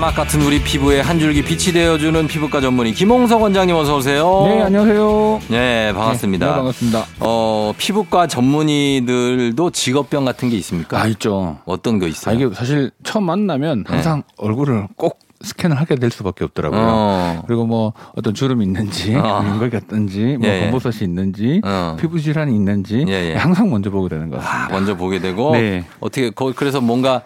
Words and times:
사막 0.00 0.14
같은 0.14 0.40
우리 0.40 0.62
피부에 0.62 1.02
한 1.02 1.18
줄기 1.18 1.44
빛이 1.44 1.74
되어주는 1.74 2.26
피부과 2.26 2.62
전문의 2.62 2.94
김홍석 2.94 3.42
원장님 3.42 3.76
어서 3.76 3.98
오세요. 3.98 4.44
네, 4.46 4.62
안녕하세요. 4.62 5.40
네, 5.50 5.92
반갑습니다. 5.92 6.46
네, 6.46 6.52
반갑습니다. 6.54 7.04
어, 7.20 7.74
피부과 7.76 8.26
전문의들도 8.26 9.70
직업병 9.72 10.24
같은 10.24 10.48
게 10.48 10.56
있습니까? 10.56 11.02
아, 11.02 11.06
있죠. 11.08 11.58
어떤 11.66 11.98
거 11.98 12.06
아, 12.06 12.08
있어요? 12.08 12.34
이게 12.34 12.54
사실 12.54 12.90
처음 13.02 13.24
만나면 13.24 13.84
네. 13.84 13.92
항상 13.92 14.22
얼굴을 14.38 14.88
꼭 14.96 15.18
스캔을 15.42 15.76
하게 15.78 15.96
될 15.96 16.10
수밖에 16.10 16.44
없더라고요. 16.44 16.80
어. 16.82 17.42
그리고 17.46 17.66
뭐 17.66 17.92
어떤 18.16 18.32
주름이 18.32 18.64
있는지, 18.64 19.14
어. 19.16 19.44
윤곽이 19.44 19.76
어떤지, 19.76 20.38
뭐 20.40 20.48
예, 20.48 20.56
예. 20.56 20.70
검버섯이 20.70 21.00
있는지, 21.02 21.60
어. 21.62 21.98
피부 22.00 22.18
질환이 22.18 22.56
있는지 22.56 23.04
예, 23.06 23.32
예. 23.32 23.34
항상 23.36 23.68
먼저 23.68 23.90
보게 23.90 24.08
되는 24.08 24.30
것 24.30 24.38
아, 24.38 24.40
같습니다. 24.40 24.74
먼저 24.74 24.96
보게 24.96 25.20
되고 25.20 25.52
네. 25.52 25.84
어떻게 26.00 26.30
거 26.30 26.54
그래서 26.56 26.80
뭔가 26.80 27.22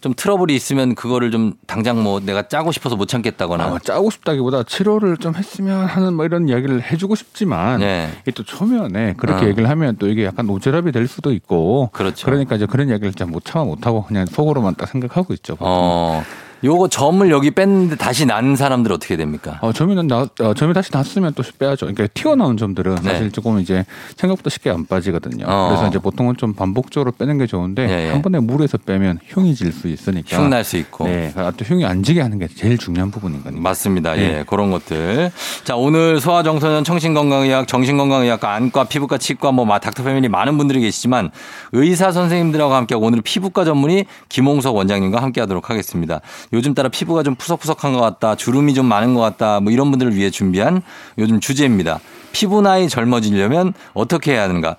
좀 0.00 0.14
트러블이 0.14 0.54
있으면 0.54 0.94
그거를 0.94 1.30
좀 1.32 1.54
당장 1.66 2.02
뭐 2.02 2.20
내가 2.20 2.46
짜고 2.46 2.70
싶어서 2.70 2.94
못 2.94 3.06
참겠다거나. 3.08 3.64
아, 3.64 3.78
짜고 3.82 4.10
싶다기보다 4.10 4.62
치료를 4.62 5.16
좀 5.16 5.34
했으면 5.34 5.86
하는 5.86 6.14
뭐 6.14 6.24
이런 6.24 6.48
이야기를 6.48 6.82
해주고 6.92 7.16
싶지만 7.16 7.80
네. 7.80 8.08
이게 8.22 8.30
또 8.30 8.44
초면에 8.44 9.14
그렇게 9.16 9.46
어. 9.46 9.48
얘기를 9.48 9.68
하면 9.68 9.96
또 9.98 10.06
이게 10.06 10.24
약간 10.24 10.46
오지랖이 10.46 10.92
될 10.92 11.08
수도 11.08 11.32
있고 11.32 11.90
그렇죠. 11.92 12.30
러니까 12.30 12.54
이제 12.56 12.66
그런 12.66 12.88
이야기를 12.88 13.14
잘 13.14 13.28
못 13.28 13.44
참아 13.44 13.64
못 13.64 13.86
하고 13.86 14.04
그냥 14.04 14.24
속으로만 14.26 14.76
딱 14.76 14.88
생각하고 14.88 15.34
있죠. 15.34 15.54
보통. 15.56 15.66
어. 15.70 16.22
요거 16.64 16.88
점을 16.88 17.30
여기 17.30 17.52
뺐는데 17.52 17.96
다시 17.96 18.26
난 18.26 18.56
사람들 18.56 18.92
어떻게 18.92 19.16
됩니까? 19.16 19.58
어, 19.62 19.72
점이는 19.72 20.08
나, 20.08 20.26
어, 20.40 20.54
점이 20.54 20.74
다시 20.74 20.90
났으면 20.92 21.32
또 21.34 21.44
빼야죠. 21.58 21.86
그러니까 21.86 22.08
튀어나온 22.14 22.56
점들은 22.56 22.96
네. 22.96 23.02
사실 23.12 23.30
조금 23.30 23.60
이제 23.60 23.84
생각보다 24.16 24.50
쉽게 24.50 24.70
안 24.70 24.84
빠지거든요. 24.84 25.44
어. 25.48 25.68
그래서 25.68 25.86
이제 25.88 25.98
보통은 26.00 26.36
좀 26.36 26.54
반복적으로 26.54 27.12
빼는 27.12 27.38
게 27.38 27.46
좋은데 27.46 27.88
예, 27.88 28.06
예. 28.08 28.10
한 28.10 28.22
번에 28.22 28.40
물에서 28.40 28.76
빼면 28.78 29.20
흉이 29.28 29.54
질 29.54 29.72
수 29.72 29.86
있으니까. 29.88 30.36
흉 30.36 30.48
날 30.50 30.64
수 30.64 30.76
있고. 30.78 31.04
네, 31.04 31.32
아, 31.36 31.52
또 31.56 31.64
흉이 31.64 31.84
안 31.84 32.02
지게 32.02 32.20
하는 32.20 32.38
게 32.38 32.48
제일 32.48 32.76
중요한 32.78 33.10
부분이거든요. 33.12 33.60
맞습니다. 33.60 34.14
네. 34.14 34.38
예, 34.38 34.44
그런 34.46 34.70
것들. 34.72 35.30
자, 35.62 35.76
오늘 35.76 36.20
소아정서년 36.20 36.82
정신건강의학, 36.84 37.68
정신건강의학과, 37.68 38.52
안과, 38.52 38.84
피부과, 38.84 39.18
치과, 39.18 39.52
뭐, 39.52 39.64
마- 39.64 39.78
닥터패밀리 39.78 40.28
많은 40.28 40.58
분들이 40.58 40.80
계시지만 40.80 41.30
의사 41.72 42.10
선생님들하고 42.10 42.74
함께하고 42.74 43.06
오늘 43.06 43.20
피부과 43.22 43.64
전문의 43.64 44.06
김홍석 44.28 44.74
원장님과 44.74 45.22
함께하도록 45.22 45.70
하겠습니다. 45.70 46.20
요즘 46.52 46.74
따라 46.74 46.88
피부가 46.88 47.22
좀 47.22 47.34
푸석푸석한 47.34 47.92
것 47.92 48.00
같다, 48.00 48.34
주름이 48.34 48.74
좀 48.74 48.86
많은 48.86 49.14
것 49.14 49.20
같다, 49.20 49.60
뭐 49.60 49.72
이런 49.72 49.90
분들을 49.90 50.14
위해 50.14 50.30
준비한 50.30 50.82
요즘 51.18 51.40
주제입니다. 51.40 52.00
피부 52.32 52.60
나이 52.60 52.88
젊어지려면 52.88 53.72
어떻게 53.94 54.32
해야 54.32 54.42
하는가? 54.42 54.76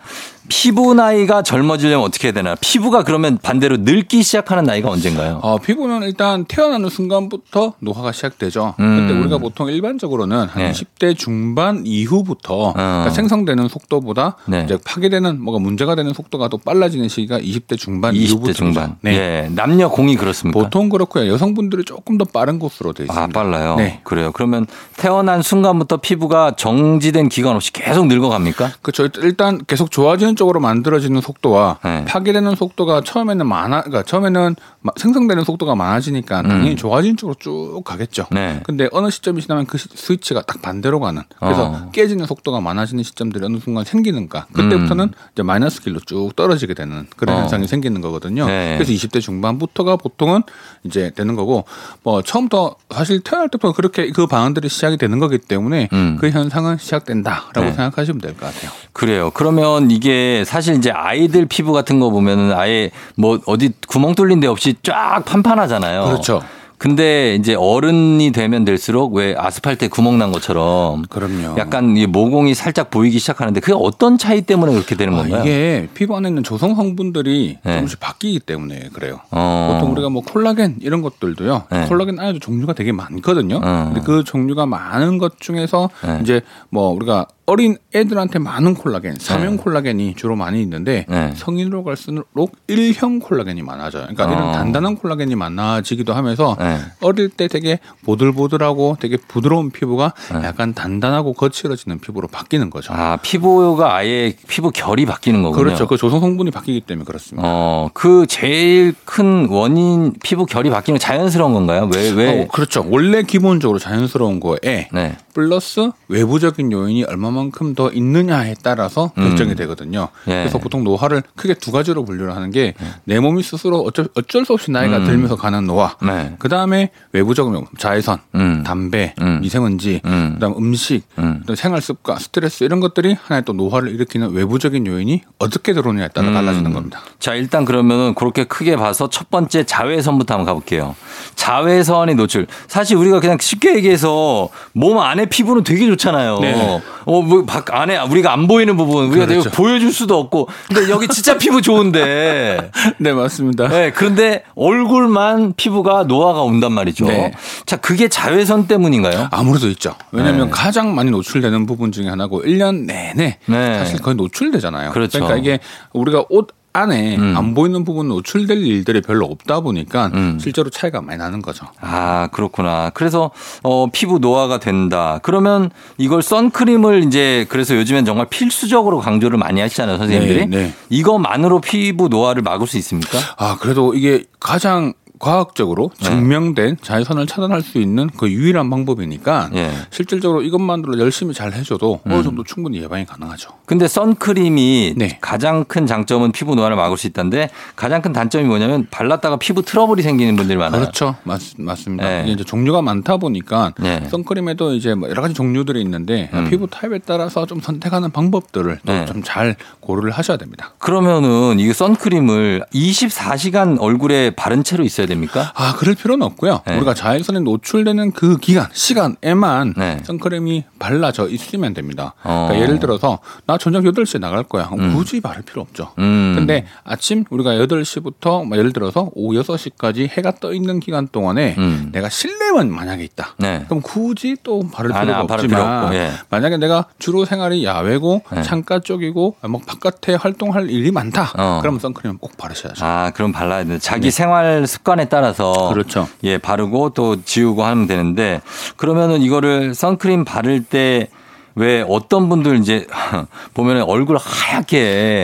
피부 0.50 0.94
나이가 0.95 1.44
젊어지려면 1.44 2.05
어떻게 2.05 2.28
해야 2.28 2.33
되나? 2.33 2.55
피부가 2.59 3.03
그러면 3.03 3.38
반대로 3.42 3.78
늙기 3.78 4.23
시작하는 4.23 4.64
나이가 4.64 4.89
언젠가요? 4.89 5.39
어, 5.44 5.58
피부는 5.59 6.02
일단 6.03 6.45
태어나는 6.45 6.89
순간부터 6.89 7.73
노화가 7.80 8.11
시작되죠. 8.11 8.73
음. 8.80 8.97
근데 8.97 9.14
우리가 9.14 9.38
보통 9.38 9.69
일반적으로는 9.69 10.47
한 10.47 10.64
네. 10.64 10.72
10대 10.72 11.17
중반 11.17 11.83
이후부터 11.86 12.73
그러니까 12.73 13.11
생성되는 13.11 13.67
속도보다 13.67 14.38
네. 14.47 14.64
이제 14.66 14.78
파괴되는 14.83 15.41
뭐가 15.41 15.59
문제가 15.59 15.95
되는 15.95 16.14
속도가 16.14 16.47
또 16.47 16.58
빨라지는 16.58 17.08
시기가 17.09 17.39
20대 17.39 17.78
중반 17.78 18.16
20대 18.16 18.17
이후부터 18.17 18.53
중반. 18.53 18.95
네. 19.01 19.13
예. 19.16 19.50
남녀 19.53 19.90
공이 19.90 20.16
그렇습니까? 20.16 20.59
보통 20.59 20.90
그렇고요. 20.90 21.31
여성분들이 21.31 21.84
조금 21.85 22.18
더 22.18 22.25
빠른 22.25 22.57
곳으로 22.57 22.94
되어 22.94 23.06
있습니다. 23.06 23.24
아, 23.24 23.28
빨라요? 23.28 23.75
네. 23.75 24.01
그래요. 24.03 24.31
그러면 24.34 24.66
태어난 24.97 25.44
순간부터 25.44 25.97
피부가 25.97 26.56
정지된 26.57 27.29
기간 27.29 27.56
없이 27.56 27.72
계속 27.72 28.07
늙어갑니까? 28.07 28.72
그렇죠. 28.81 29.07
일단 29.22 29.63
계속 29.68 29.91
좋아지는 29.91 30.35
쪽으로 30.39 30.61
만들어지는 30.61 31.19
속도와 31.19 31.79
네. 31.83 32.05
파괴되는 32.05 32.55
속도가 32.55 33.01
처음에는 33.05 33.45
많아, 33.45 33.81
그러니까 33.81 34.03
처음에는 34.03 34.55
마- 34.79 34.94
생성되는 34.95 35.44
속도가 35.44 35.75
많아지니까 35.75 36.44
당연히 36.44 36.77
좋아지는 36.77 37.17
쪽으로 37.17 37.35
쭉 37.38 37.81
가겠죠. 37.83 38.25
음. 38.31 38.35
네. 38.35 38.61
근데 38.63 38.88
어느 38.94 39.09
시점이 39.09 39.41
지나면 39.41 39.66
그 39.66 39.77
시- 39.77 39.89
스위치가 39.94 40.41
딱 40.44 40.61
반대로 40.61 41.01
가는. 41.01 41.23
그래서 41.39 41.66
어. 41.66 41.89
깨지는 41.91 42.25
속도가 42.25 42.61
많아지는 42.61 43.03
시점들이 43.03 43.44
어느 43.44 43.57
순간 43.59 43.83
생기는가. 43.83 44.47
그때부터는 44.53 45.11
이제 45.33 45.44
마이너스 45.44 45.81
길로 45.81 46.00
쭉 46.05 46.33
떨어지게 46.38 46.73
되는 46.73 47.06
그런 47.17 47.35
음. 47.35 47.39
어. 47.39 47.41
현상이 47.41 47.67
생기는 47.67 48.00
거거든요. 48.00 48.45
네. 48.45 48.75
그래서 48.77 48.94
20대 48.94 49.19
중반부터가 49.19 49.97
보통은 49.97 50.44
이제 50.85 51.11
되는 51.16 51.35
거고 51.35 51.66
뭐 52.03 52.21
처음부터 52.21 52.75
사실 52.91 53.19
태어날 53.19 53.50
때부터 53.50 53.73
그렇게 53.73 54.09
그 54.11 54.25
방안들이 54.25 54.69
시작이 54.69 54.95
되는 54.95 55.19
거기 55.19 55.38
때문에 55.38 55.89
음. 55.91 56.17
그 56.17 56.29
현상은 56.29 56.77
시작된다라고 56.77 57.59
네. 57.59 57.73
생각하시면 57.73 58.21
될 58.21 58.29
것 58.39 58.45
같아요. 58.45 58.71
그래요. 58.94 59.31
그러면 59.33 59.91
이게 59.91 60.28
사실 60.45 60.75
이제 60.75 60.91
아이들 60.91 61.45
피부 61.45 61.72
같은 61.73 62.00
거 62.00 62.09
보면은 62.09 62.53
아예 62.53 62.91
뭐 63.16 63.40
어디 63.45 63.72
구멍 63.88 64.16
뚫린 64.16 64.40
데 64.40 64.47
없이 64.47 64.75
쫙 64.84 65.23
판판하잖아요. 65.25 66.06
그렇죠. 66.06 66.41
근데 66.79 67.35
이제 67.35 67.56
어른이 67.56 68.31
되면 68.31 68.63
될수록 68.63 69.13
왜 69.13 69.35
아스팔트에 69.38 69.89
구멍 69.89 70.18
난 70.18 70.31
것처럼 70.31 71.03
그럼요. 71.09 71.57
약간 71.59 71.97
이 71.97 72.07
모공이 72.07 72.56
살짝 72.56 72.89
보이기 72.89 73.19
시작하는데 73.19 73.59
그게 73.59 73.73
어떤 73.75 74.18
차이 74.18 74.41
때문에 74.41 74.72
그렇게 74.72 74.95
되는 74.95 75.13
아, 75.13 75.18
건가요? 75.18 75.41
이게 75.41 75.89
피부 75.94 76.16
안에 76.16 76.29
있는 76.29 76.41
조성 76.41 76.75
성분들이 76.75 77.57
네. 77.62 77.73
조금씩 77.73 78.00
바뀌기 78.00 78.39
때문에 78.39 78.91
그래요. 78.94 79.19
어. 79.29 79.73
보통 79.73 79.91
우리가 79.91 80.07
뭐 80.07 80.22
콜라겐 80.22 80.78
이런 80.79 81.01
것들도요. 81.01 81.63
네. 81.69 81.85
콜라겐 81.88 82.18
안에도 82.18 82.39
종류가 82.39 82.72
되게 82.72 82.94
많거든요. 82.94 83.57
어. 83.57 83.91
근데 83.94 84.00
그 84.00 84.23
종류가 84.23 84.66
많은 84.66 85.18
것 85.18 85.41
중에서 85.41 85.89
네. 86.06 86.19
이제 86.22 86.41
뭐 86.69 86.91
우리가 86.91 87.28
어린 87.50 87.78
애들한테 87.96 88.38
많은 88.38 88.76
콜라겐, 88.76 89.16
삼형 89.18 89.58
콜라겐이 89.58 90.14
주로 90.16 90.36
많이 90.36 90.62
있는데 90.62 91.08
네. 91.10 91.34
성인으로 91.36 91.84
갈수록 91.84 92.52
일형 92.68 93.18
콜라겐이 93.18 93.64
많아져요. 93.64 94.04
그러니까 94.04 94.26
어. 94.26 94.32
이런 94.32 94.52
단단한 94.52 94.98
콜라겐이 94.98 95.34
많아지기도 95.34 96.14
하면서 96.14 96.56
네. 96.60 96.78
어릴 97.02 97.30
때 97.30 97.48
되게 97.48 97.80
보들보들하고 98.06 98.98
되게 99.00 99.18
부드러운 99.18 99.72
피부가 99.72 100.14
네. 100.32 100.46
약간 100.46 100.76
단단하고 100.76 101.34
거칠어지는 101.34 102.00
피부로 102.00 102.28
바뀌는 102.28 102.70
거죠. 102.70 102.94
아, 102.94 103.18
피부가 103.24 103.96
아예 103.96 104.36
피부 104.48 104.70
결이 104.70 105.08
바뀌는 105.08 105.42
거군요. 105.42 105.64
그렇죠. 105.64 105.88
그 105.88 105.98
조성 105.98 106.20
성분이 106.20 106.52
바뀌기 106.52 106.81
때문에 106.81 107.04
그렇습니다. 107.04 107.48
어, 107.52 107.90
그 107.96 108.28
제일 108.28 108.94
큰 109.06 109.48
원인 109.50 110.14
피부 110.22 110.46
결이 110.46 110.70
바뀌는 110.70 111.00
건 111.00 111.00
자연스러운 111.00 111.54
건가요? 111.54 111.90
왜, 111.92 112.12
왜? 112.12 112.44
어, 112.44 112.48
그렇죠. 112.48 112.86
원래 112.92 113.24
기본적으로 113.24 113.80
자연스러운 113.80 114.40
거에 114.40 114.90
네. 114.94 115.18
플러스 115.34 115.90
외부적인 116.10 116.72
요인이 116.72 117.06
얼마만 117.06 117.38
큼 117.51 117.69
더 117.75 117.91
있느냐에 117.91 118.55
따라서 118.63 119.11
결정이 119.16 119.53
되거든요. 119.55 120.09
음. 120.27 120.31
예. 120.31 120.33
그래서 120.39 120.57
보통 120.57 120.83
노화를 120.83 121.22
크게 121.35 121.53
두 121.53 121.72
가지로 121.72 122.03
분류를 122.03 122.35
하는 122.35 122.51
게 122.51 122.73
내 123.05 123.19
몸이 123.19 123.44
스스로 123.44 123.79
어쩔, 123.81 124.07
어쩔 124.16 124.45
수 124.45 124.53
없이 124.53 124.72
나이가 124.72 125.03
들면서 125.03 125.35
가는 125.35 125.66
노화. 125.66 125.95
음. 126.03 126.07
네. 126.07 126.35
그 126.39 126.50
다음에 126.50 126.91
외부적인 127.11 127.53
요인, 127.53 127.66
자외선, 127.77 128.19
음. 128.35 128.63
담배, 128.66 129.13
음. 129.22 129.39
미세먼지, 129.41 130.01
음. 130.05 130.31
그다음 130.35 130.53
음식, 130.57 131.03
음. 131.17 131.39
그다음 131.41 131.55
생활 131.55 131.81
습관, 131.81 132.17
스트레스 132.19 132.63
이런 132.63 132.79
것들이 132.79 133.16
하나의 133.19 133.44
또 133.45 133.53
노화를 133.53 133.89
일으키는 133.94 134.31
외부적인 134.31 134.85
요인이 134.85 135.21
어떻게 135.39 135.73
들어오느냐에 135.73 136.09
따라 136.09 136.31
달라지는 136.31 136.73
겁니다. 136.73 137.01
자, 137.19 137.33
일단 137.33 137.66
그러면은 137.66 138.13
그렇게 138.16 138.44
크게 138.44 138.75
봐서 138.75 139.09
첫 139.09 139.29
번째 139.29 139.63
자외선부터 139.63 140.33
한번 140.35 140.45
가볼게요. 140.45 140.95
자외선의 141.35 142.16
노출. 142.16 142.47
사실 142.67 142.97
우리가 142.97 143.19
그냥 143.19 143.38
쉽게 143.39 143.75
얘기해서 143.75 144.50
몸 144.73 145.00
안에 145.00 145.25
피부는 145.27 145.63
되게 145.63 145.85
좋잖아요. 145.88 146.39
네. 146.39 146.81
어, 147.06 147.21
뭐, 147.30 147.46
밖 147.46 147.74
안에 147.74 147.98
우리가 147.98 148.34
안 148.34 148.48
보이는 148.48 148.76
부분, 148.76 149.08
우리가 149.10 149.26
그렇죠. 149.26 149.50
보여줄 149.52 149.94
수도 149.94 150.18
없고. 150.18 150.50
근데 150.68 150.90
여기 150.90 151.08
진짜 151.08 151.38
피부 151.38 151.62
좋은데. 151.62 152.72
네, 152.98 153.14
맞습니다. 153.14 153.68
네, 153.68 153.92
그런데 153.92 154.44
얼굴만 154.56 155.54
피부가 155.56 156.04
노화가 156.04 156.42
온단 156.42 156.74
말이죠. 156.74 157.06
네. 157.06 157.34
자, 157.66 157.78
그게 157.78 158.08
자외선 158.08 158.68
때문인가요? 158.68 159.28
아무래도 159.31 159.68
있죠. 159.70 159.96
왜냐하면 160.12 160.48
네. 160.48 160.52
가장 160.52 160.96
많이 160.96 161.12
노출되는 161.12 161.66
부분 161.66 161.92
중에 161.92 162.08
하나고 162.08 162.42
1년 162.44 162.86
내내 162.86 163.38
네. 163.46 163.74
사실 163.78 164.02
거의 164.02 164.16
노출되잖아요. 164.16 164.92
그렇죠. 164.92 165.20
러니까 165.20 165.38
이게 165.38 165.60
우리가 165.94 166.26
옷 166.30 166.58
안에 166.71 167.18
음. 167.18 167.36
안 167.36 167.54
보이는 167.54 167.83
부분 167.83 168.10
노출될 168.10 168.57
일들이 168.57 169.01
별로 169.01 169.25
없다 169.25 169.62
보니까 169.62 170.12
음. 170.13 170.38
실제로 170.39 170.69
차이가 170.69 171.01
많이 171.01 171.18
나는 171.18 171.42
거죠. 171.42 171.66
아, 171.81 172.30
그렇구나. 172.31 172.92
그래서 172.94 173.31
어 173.63 173.88
피부 173.92 174.19
노화가 174.19 174.60
된다. 174.60 175.19
그러면 175.24 175.71
이걸 175.98 176.21
선크림을 176.21 177.04
이제 177.04 177.45
그래서 177.50 177.75
요즘엔 177.75 178.06
정말 178.06 178.27
필수적으로 178.30 179.00
강조를 179.00 179.38
많이 179.38 179.62
하시잖아요, 179.62 179.98
선생님들이. 179.98 180.48
네, 180.48 180.57
네. 180.57 180.74
이거만으로 180.89 181.60
피부 181.60 182.07
노화를 182.07 182.44
막을 182.44 182.68
수 182.68 182.77
있습니까? 182.77 183.18
아, 183.38 183.57
그래도 183.60 183.94
이게 183.94 184.24
가장 184.39 184.94
과학적으로 185.19 185.92
네. 186.00 186.06
증명된 186.06 186.77
자외선을 186.81 187.27
차단할 187.27 187.62
수 187.62 187.77
있는 187.77 188.10
그 188.16 188.30
유일한 188.30 188.69
방법이니까 188.69 189.50
예. 189.54 189.71
실질적으로 189.92 190.42
이것만으로 190.42 190.98
열심히 190.98 191.33
잘 191.33 191.54
해줘도 191.54 192.00
음. 192.07 192.13
어느 192.13 192.24
정도 192.24 192.44
충분히 192.44 192.81
예방이 192.81 193.06
가능하죠. 193.06 193.51
근데 193.66 193.88
선크림이 193.88 194.95
네. 194.98 195.18
가장 195.21 195.66
큰 195.66 195.86
장점은 195.86 196.31
피부 196.31 196.56
노화를 196.56 196.77
막을 196.77 196.98
수 196.98 197.06
있다는데 197.07 197.50
가장 197.75 198.01
큰 198.01 198.13
단점이 198.13 198.45
뭐냐면 198.45 198.88
발랐다가 198.89 199.36
피부 199.36 199.62
트러블이 199.62 200.01
생기는 200.01 200.36
분들이 200.38 200.57
많아요. 200.57 200.81
그렇죠. 200.81 201.16
맞, 201.24 201.42
맞습니다. 201.57 202.07
네. 202.07 202.24
이게 202.24 202.31
이제 202.31 202.44
종류가 202.45 202.81
많다 202.81 203.18
보니까 203.18 203.74
네. 203.80 204.07
선크림에도 204.10 204.74
이제 204.74 204.95
뭐 204.95 205.10
여러 205.10 205.21
가지 205.21 205.33
종류들이 205.33 205.81
있는데 205.81 206.30
음. 206.33 206.50
피부 206.50 206.68
타입에 206.68 207.00
따라서 207.00 207.45
좀 207.45 207.60
선택하는 207.60 208.12
방법들을 208.12 208.80
네. 208.83 209.06
좀잘 209.06 209.57
고려를 209.81 210.12
하셔야 210.12 210.38
됩니다. 210.38 210.74
그러면은 210.80 211.60
이게 211.60 211.74
선크림을 211.74 212.63
24시간 212.74 213.77
얼굴에 213.81 214.31
바른 214.31 214.63
채로 214.63 214.86
있어야 214.86 215.08
됩니까? 215.09 215.51
아, 215.56 215.73
그럴 215.75 215.95
필요는 215.95 216.25
없고요. 216.25 216.61
네. 216.65 216.77
우리가 216.77 216.94
자외선에 216.94 217.39
노출되는 217.39 218.11
그 218.13 218.38
기간, 218.38 218.67
시간에만 218.71 219.73
네. 219.75 220.00
선크림이 220.03 220.63
발라져 220.79 221.27
있으면 221.27 221.73
됩니다. 221.73 222.13
어. 222.23 222.47
그러니까 222.47 222.63
예를 222.63 222.79
들어서 222.79 223.19
나 223.45 223.57
저녁 223.57 223.83
8시에 223.83 224.19
나갈 224.19 224.44
거야. 224.44 224.69
그럼 224.69 224.94
굳이 224.94 225.19
바를 225.19 225.41
필요 225.41 225.61
없죠. 225.61 225.91
음. 226.00 226.33
근데 226.35 226.65
아침 226.83 227.25
우리가 227.29 227.56
8시부터 227.56 228.45
뭐 228.45 228.57
예를 228.57 228.71
들어서 228.71 229.09
오후 229.13 229.41
6시까지 229.41 230.09
해가 230.09 230.35
떠 230.39 230.53
있는 230.53 230.79
기간 230.79 231.07
동안에 231.07 231.56
음. 231.57 231.89
내가 231.91 232.09
실내만 232.09 232.71
만약에 232.71 233.03
있다. 233.03 233.35
네. 233.38 233.63
그럼 233.65 233.81
굳이 233.81 234.35
또 234.44 234.61
바를 234.71 234.94
아, 234.94 235.01
필요가 235.01 235.19
안 235.19 235.27
바를 235.27 235.45
없지만 235.45 235.89
필요 235.89 236.00
예. 236.00 236.11
만약에 236.29 236.57
내가 236.57 236.85
주로 237.00 237.25
생활이 237.25 237.65
야외고 237.65 238.21
네. 238.31 238.44
창가 238.44 238.79
쪽이고 238.79 239.35
뭐 239.50 239.61
바깥에 239.65 240.15
활동할 240.15 240.69
일이 240.69 240.91
많다. 240.91 241.33
어. 241.38 241.59
그러면 241.61 241.79
선크림 241.79 242.17
꼭 242.19 242.38
바르셔야죠. 242.38 242.85
아, 242.85 243.11
그럼 243.13 243.31
발라야 243.31 243.63
되는데 243.63 243.79
자기 243.79 244.11
생활 244.11 244.67
습관 244.67 244.99
에 245.00 245.06
따라서 245.06 245.54
네. 245.69 245.74
그렇죠. 245.74 246.07
예, 246.24 246.38
바르고 246.38 246.90
또 246.92 247.24
지우고 247.24 247.63
하면 247.63 247.88
되는데 247.88 248.42
그러면은 248.78 249.22
이거를 249.22 249.74
선크림 249.74 250.25
바를 250.25 250.63
때왜 250.63 251.86
어떤 251.88 252.30
분들 252.30 252.57
이제 252.60 252.86
보면은 253.54 253.84
얼굴 253.84 254.18
하얗게 254.18 254.78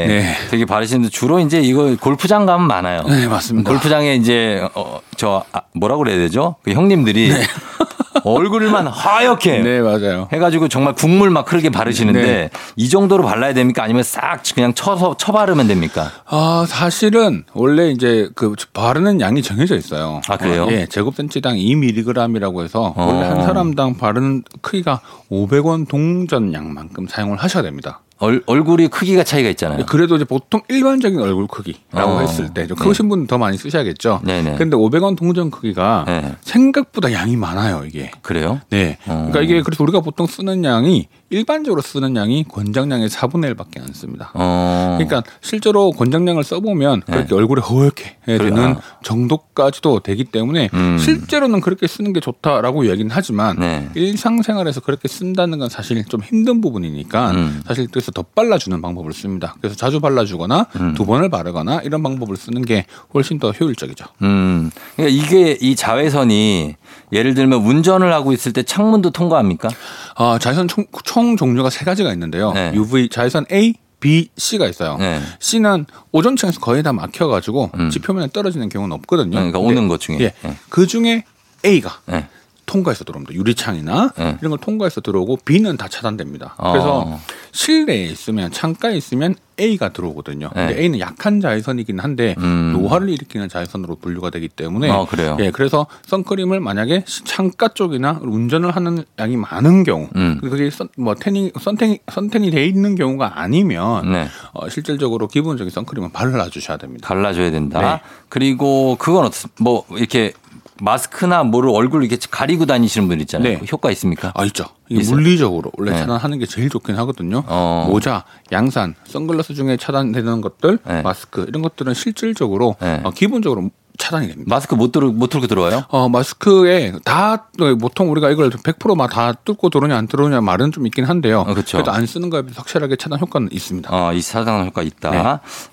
네. 0.08 0.36
되게 0.52 0.66
바르시는데 0.66 1.10
주로 1.10 1.40
이제 1.40 1.60
이거 1.62 1.96
골프장 2.00 2.46
가면 2.46 2.68
많아요. 2.68 3.02
네, 3.04 3.28
맞습니다. 3.28 3.70
골프장에 3.72 4.16
이제 4.16 4.68
어 4.74 5.00
저 5.18 5.44
아, 5.54 5.62
뭐라고 5.74 6.04
그래야 6.04 6.18
되죠? 6.18 6.56
그 6.64 6.72
형님들이 6.72 7.32
얼굴만 8.26 8.88
하얗게 8.88 9.60
네, 9.60 9.82
맞아요. 9.82 10.28
해가지고 10.34 10.68
정말 10.68 10.94
국물 10.94 11.30
막 11.30 11.52
흐르게 11.52 11.70
바르시는데 11.70 12.22
네. 12.22 12.50
이 12.76 12.90
정도로 12.90 13.24
발라야 13.24 13.54
됩니까? 13.54 13.84
아니면 13.84 14.02
싹 14.02 14.42
그냥 14.56 14.74
쳐서 14.74 15.16
쳐 15.18 15.32
바르면 15.32 15.68
됩니까? 15.68 16.12
아, 16.26 16.66
사실은 16.68 17.44
원래 17.54 17.92
이제 17.92 18.30
그 18.36 18.56
바르는 18.74 19.22
양이 19.22 19.44
정해져 19.44 19.76
있어요. 19.76 20.22
아, 20.28 20.38
그래요? 20.38 20.64
어, 20.64 20.72
예, 20.72 20.88
제곱센치당 20.88 21.56
2mg이라고 21.56 22.64
해서 22.64 22.94
어. 22.96 23.06
원래 23.06 23.28
한 23.28 23.44
사람당 23.44 23.98
바르는 23.98 24.44
크기가 24.62 25.02
500원 25.30 25.88
동전 25.88 26.52
양만큼 26.52 27.08
사용을 27.08 27.38
하셔야 27.38 27.62
됩니다. 27.62 28.02
얼, 28.18 28.42
얼굴이 28.46 28.88
크기가 28.88 29.24
차이가 29.24 29.50
있잖아요. 29.50 29.86
그래도 29.86 30.16
이제 30.16 30.24
보통 30.24 30.62
일반적인 30.70 31.20
얼굴 31.20 31.48
크기라고 31.48 32.12
어. 32.14 32.20
했을 32.22 32.54
때 32.54 32.66
좀 32.66 32.78
크신 32.78 33.10
분은 33.10 33.28
더 33.28 33.38
많이 33.38 33.58
쓰셔야겠죠. 33.58 34.22
네네. 34.24 34.56
근데 34.56 34.78
500원 34.78 35.18
동전 35.18 35.52
크기가 35.52 36.06
네. 36.08 36.36
생각보다 36.42 37.12
양이 37.12 37.36
많아요, 37.36 37.84
이게. 37.86 38.12
그래요? 38.22 38.62
네. 38.70 38.98
어. 39.06 39.28
그러니까 39.30 39.42
이게 39.42 39.62
그래서 39.62 39.84
우리가 39.84 40.00
보통 40.00 40.28
쓰는 40.28 40.64
양이 40.64 41.08
일반적으로 41.36 41.82
쓰는 41.82 42.16
양이 42.16 42.46
권장량의 42.46 43.10
4분의 43.10 43.54
1밖에 43.54 43.82
안 43.82 43.92
씁니다. 43.94 44.32
어. 44.36 44.98
그러니까 44.98 45.22
실제로 45.42 45.92
권장량을 45.92 46.46
써보면 46.46 47.02
그렇게 47.02 47.36
얼굴에 47.36 47.62
허옇게 47.62 48.18
되는 48.26 48.58
아. 48.58 48.82
정도까지도 49.04 50.00
되기 50.00 50.24
때문에 50.24 50.70
음. 50.74 50.98
실제로는 50.98 51.60
그렇게 51.60 51.88
쓰는 51.88 52.14
게 52.14 52.22
좋다라고 52.22 52.86
이야기는 52.86 53.12
하지만 53.12 53.58
네. 53.60 53.90
일상생활에서 53.96 54.80
그렇게 54.80 55.10
쓴다는 55.10 55.60
건 55.60 55.68
사실 55.68 56.06
좀 56.06 56.22
힘든 56.22 56.62
부분이니까 56.62 57.32
음. 57.32 57.62
사실 57.68 57.88
그래서 57.92 58.12
더 58.12 58.22
발라주는 58.22 58.82
방법을 58.82 59.12
씁니다. 59.12 59.56
그래서 59.60 59.76
자주 59.76 60.00
발라주거나 60.00 60.68
음. 60.80 60.94
두 60.94 61.06
번을 61.06 61.30
바르거나 61.30 61.82
이런 61.84 62.02
방법을 62.02 62.38
쓰는 62.38 62.62
게 62.64 62.86
훨씬 63.14 63.40
더 63.40 63.52
효율적이죠. 63.52 64.06
음. 64.22 64.72
그러니까 64.96 65.24
이게 65.24 65.58
이 65.60 65.76
자외선이 65.76 66.76
예를 67.12 67.34
들면 67.34 67.62
운전을 67.66 68.12
하고 68.14 68.34
있을 68.34 68.54
때 68.54 68.64
창문도 68.64 69.12
통과합니까? 69.12 69.70
아, 70.16 70.38
자외선 70.40 70.68
총, 70.68 70.86
총 71.04 71.38
종류가 71.38 71.70
세 71.70 71.86
가지가 71.86 72.12
있는데요. 72.14 72.52
네. 72.54 72.72
UV 72.74 73.10
자외선 73.10 73.46
A, 73.52 73.74
B, 74.00 74.30
C가 74.38 74.68
있어요. 74.68 74.98
네. 74.98 75.20
C는 75.40 75.86
오존층에서 76.12 76.60
거의 76.60 76.84
다 76.84 76.94
막혀가지고 76.94 77.72
음. 77.76 77.90
지표면에 77.90 78.30
떨어지는 78.32 78.70
경우는 78.70 78.96
없거든요. 78.98 79.32
그러니까 79.32 79.60
오는 79.60 79.88
것 79.88 80.00
중에. 80.00 80.18
예, 80.20 80.34
네. 80.42 80.58
그 80.70 80.88
중에 80.88 81.24
A가 81.66 82.00
네. 82.06 82.28
통과해서 82.76 83.04
들어옵니다. 83.06 83.34
유리창이나 83.34 84.12
네. 84.18 84.38
이런 84.42 84.50
걸 84.50 84.60
통과해서 84.60 85.02
들어오고 85.02 85.38
B는 85.46 85.78
다 85.78 85.88
차단됩니다. 85.88 86.56
어. 86.58 86.72
그래서 86.72 87.20
실내에 87.52 88.04
있으면 88.06 88.52
창가에 88.52 88.96
있으면 88.98 89.36
A가 89.58 89.94
들어오거든요. 89.94 90.50
근데 90.54 90.76
네. 90.76 90.82
A는 90.82 91.00
약한 91.00 91.40
자외선이긴 91.40 92.00
한데 92.02 92.36
음. 92.40 92.74
노화를 92.74 93.08
일으키는 93.10 93.48
자외선으로 93.48 93.96
분류가 93.96 94.30
되기 94.30 94.50
때문에 94.50 94.90
어, 94.90 95.06
그래요? 95.10 95.38
예, 95.40 95.50
그래서 95.52 95.88
선크림을 96.08 96.60
만약에 96.60 97.06
시- 97.08 97.24
창가 97.24 97.70
쪽이나 97.70 98.20
운전을 98.22 98.72
하는 98.76 99.06
양이 99.18 99.38
많은 99.38 99.84
경우 99.86 100.10
음. 100.18 100.40
그게 100.42 100.70
선, 100.70 100.90
뭐 100.98 101.16
태닝 101.16 101.52
선텐이 101.58 102.00
선텐이 102.12 102.52
돼 102.52 102.66
있는 102.66 102.96
경우가 102.96 103.40
아니면 103.40 104.12
네. 104.12 104.28
어, 104.52 104.68
실질적으로 104.68 105.30
기본적인 105.30 105.72
선크림은 105.72 106.12
발라 106.12 106.50
주셔야 106.50 106.76
됩니다. 106.76 107.08
갈라줘야 107.08 107.52
된다. 107.52 107.80
네. 107.82 108.02
그리고 108.28 108.98
그건 109.00 109.24
어떻, 109.26 109.50
뭐 109.62 109.86
이렇게 109.92 110.34
마스크나 110.82 111.44
뭐를 111.44 111.70
얼굴 111.70 112.04
이렇게 112.04 112.18
가리고 112.30 112.66
다니시는 112.66 113.08
분 113.08 113.22
있잖아요. 113.22 113.54
네. 113.54 113.60
그 113.60 113.66
효과 113.66 113.92
있습니까? 113.92 114.32
아 114.36 114.46
있죠. 114.46 114.66
이게 114.90 115.02
있어요? 115.02 115.16
물리적으로 115.16 115.72
원래 115.78 115.92
네. 115.92 116.00
차단하는 116.00 116.40
게 116.40 116.46
제일 116.46 116.70
좋긴 116.70 116.96
하거든요. 116.98 117.44
어. 117.48 117.88
모자, 117.90 118.26
양산, 118.52 118.96
선글라스 119.06 119.54
중에 119.54 119.78
차단되는 119.78 120.42
것들, 120.42 120.80
네. 120.86 121.02
마스크 121.02 121.46
이런 121.48 121.62
것들은 121.62 121.94
실질적으로 121.94 122.76
네. 122.82 123.02
어, 123.04 123.12
기본적으로 123.12 123.70
차단이 123.98 124.28
됩니다. 124.28 124.46
마스크 124.48 124.76
못 124.76 124.92
들어 124.92 125.08
못 125.08 125.30
들고 125.30 125.48
들어와요? 125.48 125.84
어, 125.90 126.10
마스크에 126.10 126.94
다 127.04 127.48
어, 127.60 127.76
보통 127.80 128.12
우리가 128.12 128.30
이걸 128.30 128.50
100%막 128.50 129.10
다 129.10 129.34
뚫고 129.34 129.70
들어오냐 129.70 129.98
안 129.98 130.08
들어오냐 130.08 130.42
말은 130.42 130.72
좀 130.72 130.86
있긴 130.88 131.06
한데요. 131.06 131.42
어, 131.48 131.54
그쵸. 131.54 131.78
래도 131.78 131.92
안 131.92 132.06
쓰는 132.06 132.30
거에 132.30 132.42
비해서 132.42 132.60
확실하게 132.60 132.96
차단 132.96 133.20
효과는 133.20 133.50
있습니다. 133.52 133.90
어, 133.92 134.14
이 134.14 134.22
사상 134.22 134.66
효과 134.66 134.82
있다. 134.82 135.12
네. 135.12 135.24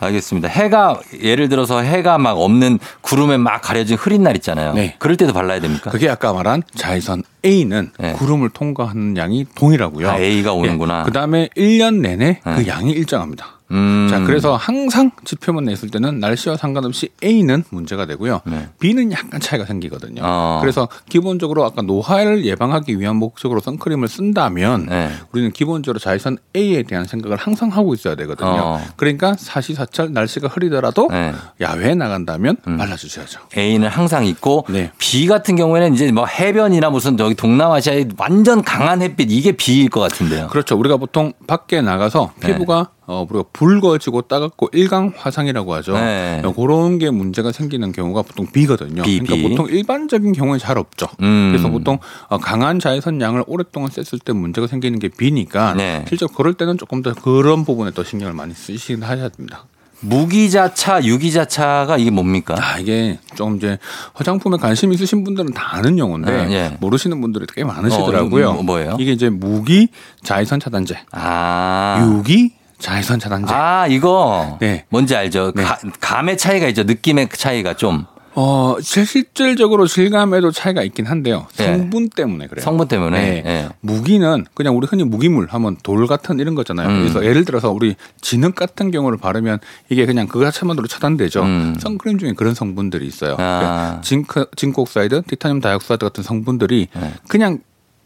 알겠습니다. 0.00 0.48
해가 0.48 1.00
예를 1.22 1.48
들어서 1.48 1.80
해가 1.80 2.18
막 2.18 2.38
없는 2.38 2.78
구름에 3.00 3.36
막 3.36 3.60
가려진 3.60 3.96
흐린 3.96 4.22
날 4.22 4.36
있잖아요. 4.36 4.74
네. 4.74 4.96
그럴 4.98 5.16
때도 5.16 5.32
발라야 5.32 5.60
됩니까? 5.60 5.90
그게 5.90 6.08
아까 6.08 6.32
말한 6.32 6.62
자외선 6.74 7.22
A는 7.44 7.90
네. 7.98 8.12
구름을 8.12 8.50
통과하는 8.50 9.16
양이 9.16 9.44
동일하고요. 9.54 10.08
아, 10.10 10.18
A가 10.18 10.52
오는구나. 10.52 11.02
그 11.04 11.12
다음에 11.12 11.48
1년 11.56 12.00
내내 12.00 12.40
네. 12.44 12.54
그 12.56 12.66
양이 12.66 12.92
일정합니다. 12.92 13.61
음. 13.72 14.06
자, 14.10 14.20
그래서 14.20 14.54
항상 14.54 15.10
지표만 15.24 15.64
냈을 15.64 15.88
때는 15.88 16.20
날씨와 16.20 16.56
상관없이 16.56 17.08
A는 17.24 17.64
문제가 17.70 18.06
되고요. 18.06 18.42
네. 18.44 18.68
B는 18.78 19.12
약간 19.12 19.40
차이가 19.40 19.64
생기거든요. 19.64 20.22
어. 20.24 20.58
그래서 20.60 20.88
기본적으로 21.08 21.64
아까 21.64 21.82
노화를 21.82 22.44
예방하기 22.44 23.00
위한 23.00 23.16
목적으로 23.16 23.60
선크림을 23.60 24.08
쓴다면 24.08 24.86
네. 24.86 25.10
우리는 25.32 25.50
기본적으로 25.50 25.98
자외선 25.98 26.36
A에 26.54 26.82
대한 26.82 27.06
생각을 27.06 27.36
항상 27.36 27.70
하고 27.70 27.94
있어야 27.94 28.14
되거든요. 28.14 28.50
어. 28.50 28.80
그러니까 28.96 29.34
사시사철 29.38 30.12
날씨가 30.12 30.48
흐리더라도 30.48 31.08
네. 31.10 31.32
야외에 31.60 31.94
나간다면 31.94 32.56
발라주셔야죠. 32.64 33.40
A는 33.56 33.88
항상 33.88 34.26
있고 34.26 34.66
네. 34.68 34.90
B 34.98 35.26
같은 35.26 35.56
경우에는 35.56 35.94
이제 35.94 36.12
뭐 36.12 36.26
해변이나 36.26 36.90
무슨 36.90 37.16
저기 37.16 37.34
동남아시아의 37.34 38.08
완전 38.18 38.62
강한 38.62 39.00
햇빛 39.00 39.30
이게 39.30 39.52
B일 39.52 39.88
것 39.88 40.00
같은데요. 40.00 40.48
그렇죠. 40.48 40.76
우리가 40.76 40.98
보통 40.98 41.32
밖에 41.46 41.80
나가서 41.80 42.32
네. 42.40 42.48
피부가 42.48 42.90
어, 43.06 43.26
우리가 43.28 43.44
붉어지고 43.52 44.22
따갑고 44.22 44.68
일광 44.72 45.12
화상이라고 45.16 45.74
하죠. 45.74 45.94
네. 45.94 46.40
어, 46.44 46.52
그런 46.52 46.98
게 46.98 47.10
문제가 47.10 47.50
생기는 47.50 47.90
경우가 47.90 48.22
보통 48.22 48.46
B거든요. 48.52 49.02
B, 49.02 49.18
그러니까. 49.20 49.48
보통 49.48 49.66
일반적인 49.68 50.32
경우에 50.32 50.58
잘 50.58 50.78
없죠. 50.78 51.08
음. 51.20 51.50
그래서 51.50 51.68
보통 51.68 51.98
어, 52.28 52.38
강한 52.38 52.78
자외선 52.78 53.20
양을 53.20 53.44
오랫동안 53.46 53.90
썼을 53.90 54.20
때 54.24 54.32
문제가 54.32 54.66
생기는 54.66 54.98
게 54.98 55.08
B니까 55.08 55.74
네. 55.74 56.04
실제 56.08 56.26
로 56.26 56.28
그럴 56.28 56.54
때는 56.54 56.78
조금 56.78 57.02
더 57.02 57.12
그런 57.12 57.64
부분에 57.64 57.90
더 57.90 58.04
신경을 58.04 58.34
많이 58.34 58.54
쓰시긴 58.54 59.02
하셔야 59.02 59.28
됩니다. 59.30 59.64
무기자차, 60.04 61.04
유기자차가 61.04 61.96
이게 61.96 62.10
뭡니까? 62.10 62.56
아, 62.58 62.78
이게 62.78 63.18
좀 63.36 63.56
이제 63.56 63.78
화장품에 64.14 64.56
관심 64.56 64.92
있으신 64.92 65.22
분들은 65.22 65.52
다 65.52 65.76
아는 65.76 65.96
용어인데 65.96 66.46
네, 66.46 66.52
예. 66.52 66.76
모르시는 66.80 67.20
분들이 67.20 67.46
꽤 67.54 67.62
많으시더라고요. 67.62 68.50
어, 68.50 68.62
뭐예요? 68.62 68.96
이게 68.98 69.12
이제 69.12 69.30
무기 69.30 69.88
자외선 70.24 70.58
차단제, 70.58 70.98
아. 71.12 72.04
유기 72.16 72.52
자외선 72.82 73.18
차단제. 73.20 73.52
아, 73.54 73.86
이거 73.86 74.58
네. 74.60 74.84
뭔지 74.90 75.14
알죠? 75.16 75.52
네. 75.54 75.62
가- 75.62 75.78
감의 76.00 76.36
차이가 76.36 76.66
있죠. 76.68 76.82
느낌의 76.82 77.28
차이가 77.32 77.74
좀. 77.74 78.04
어, 78.34 78.76
실질적으로 78.80 79.86
질감에도 79.86 80.50
차이가 80.52 80.82
있긴 80.82 81.04
한데요. 81.06 81.46
네. 81.58 81.64
성분 81.76 82.08
때문에 82.08 82.46
그래요. 82.46 82.64
성분 82.64 82.88
때문에. 82.88 83.20
네. 83.20 83.42
예. 83.44 83.68
무기는 83.80 84.46
그냥 84.54 84.76
우리 84.76 84.86
흔히 84.86 85.04
무기물 85.04 85.46
하면 85.50 85.76
돌 85.82 86.06
같은 86.06 86.38
이런 86.40 86.54
거잖아요. 86.54 86.88
음. 86.88 87.00
그래서 87.00 87.24
예를 87.26 87.44
들어서 87.44 87.70
우리 87.70 87.94
진흙 88.22 88.54
같은 88.54 88.90
경우를 88.90 89.18
바르면 89.18 89.58
이게 89.90 90.06
그냥 90.06 90.26
그거 90.28 90.44
자체만으로 90.46 90.86
차단되죠. 90.86 91.42
음. 91.42 91.76
선크림 91.78 92.18
중에 92.18 92.32
그런 92.32 92.54
성분들이 92.54 93.06
있어요. 93.06 93.32
아. 93.32 93.36
그러니까 93.36 94.00
zinc, 94.02 94.46
zinc 94.56 94.83
oxide, 94.83 95.22
titanium 95.28 95.60
dioxide 95.60 96.04
같은 96.06 96.24
성분들이 96.24 96.88
네. 96.94 97.12
그냥 97.28 97.58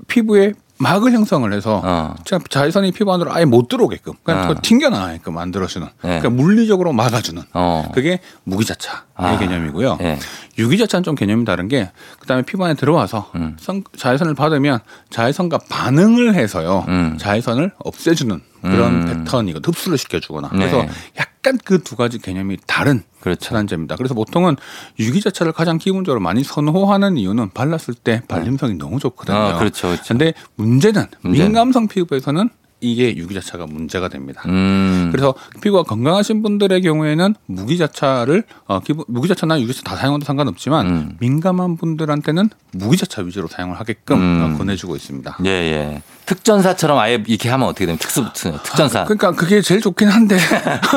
피부에 0.09 0.55
막을 0.79 1.13
형성을 1.13 1.51
해서 1.53 1.81
어. 1.85 2.15
자- 2.25 2.39
자외선이 2.51 2.93
피부 2.93 3.13
안으로 3.13 3.33
아예 3.33 3.45
못 3.45 3.69
들어오게끔 3.69 4.13
그냥 4.23 4.45
어. 4.45 4.49
그거 4.49 4.61
튕겨나가게끔 4.63 5.35
만들어주는 5.35 5.87
네. 5.87 5.93
그러니까 6.21 6.31
물리적으로 6.31 6.93
막아주는 6.93 7.43
어. 7.55 7.91
그게 7.95 8.21
무기자차의 8.45 8.97
아. 9.15 9.39
개념이고요. 9.39 9.99
예. 10.03 10.19
유기자차는 10.59 11.03
좀 11.03 11.15
개념이 11.15 11.45
다른 11.45 11.69
게 11.69 11.91
그다음에 12.21 12.43
피부 12.43 12.65
안에 12.65 12.75
들어와서 12.75 13.31
음. 13.37 13.57
선- 13.59 13.85
자외선을 13.97 14.35
받으면 14.35 14.81
자외선과 15.11 15.59
반응을 15.69 16.35
해서요. 16.35 16.85
음. 16.89 17.17
자외선을 17.19 17.73
없애주는 17.79 18.41
그런 18.71 19.09
음. 19.09 19.25
패턴이고 19.25 19.61
흡수를 19.65 19.99
시켜주거나 19.99 20.51
네. 20.53 20.59
그래서 20.59 20.87
약간 21.19 21.59
그 21.65 21.79
두 21.79 21.95
가지 21.95 22.19
개념이 22.19 22.59
다른 22.67 23.03
그렇죠. 23.21 23.41
차단제입니다. 23.47 23.97
그래서 23.97 24.15
보통은 24.15 24.57
유기자차를 24.99 25.53
가장 25.53 25.79
기본적으로 25.79 26.21
많이 26.21 26.43
선호하는 26.43 27.17
이유는 27.17 27.51
발랐을 27.51 27.95
때 28.03 28.23
발림성이 28.29 28.75
너무 28.75 28.99
좋거든요. 28.99 29.37
아, 29.37 29.59
그렇죠, 29.59 29.89
그렇죠. 29.89 30.05
근데 30.09 30.35
문제는 30.57 31.07
문제는. 31.21 31.47
민감성 31.47 31.87
피부에서는 31.89 32.51
이게 32.81 33.17
유기자차가 33.17 33.67
문제가 33.67 34.09
됩니다. 34.09 34.43
음. 34.47 35.09
그래서 35.11 35.35
피부가 35.63 35.83
건강하신 35.83 36.43
분들의 36.43 36.83
경우에는 36.83 37.35
무기자차를 37.47 38.45
어, 38.67 38.81
기본 38.81 39.05
무기자차나 39.09 39.61
유기자차 39.61 39.83
다 39.91 39.97
사용해도 39.97 40.25
상관없지만 40.25 40.87
음. 40.87 41.17
민감한 41.21 41.77
분들한테는 41.77 42.51
무기자차 42.73 43.23
위주로 43.23 43.49
사용을 43.49 43.81
하게끔 43.81 44.19
음. 44.19 44.55
어, 44.55 44.59
권해주고 44.59 44.95
있습니다. 44.95 45.39
예, 45.47 45.51
예. 45.51 46.03
특전사처럼 46.27 46.99
아예 46.99 47.23
이렇게 47.27 47.49
하면 47.49 47.69
어떻게 47.69 47.87
되면 47.87 47.99
특수 47.99 48.25
특전사 48.33 49.05
그러니까 49.05 49.31
그게 49.31 49.63
제일 49.63 49.81
좋긴 49.81 50.09
한데 50.09 50.37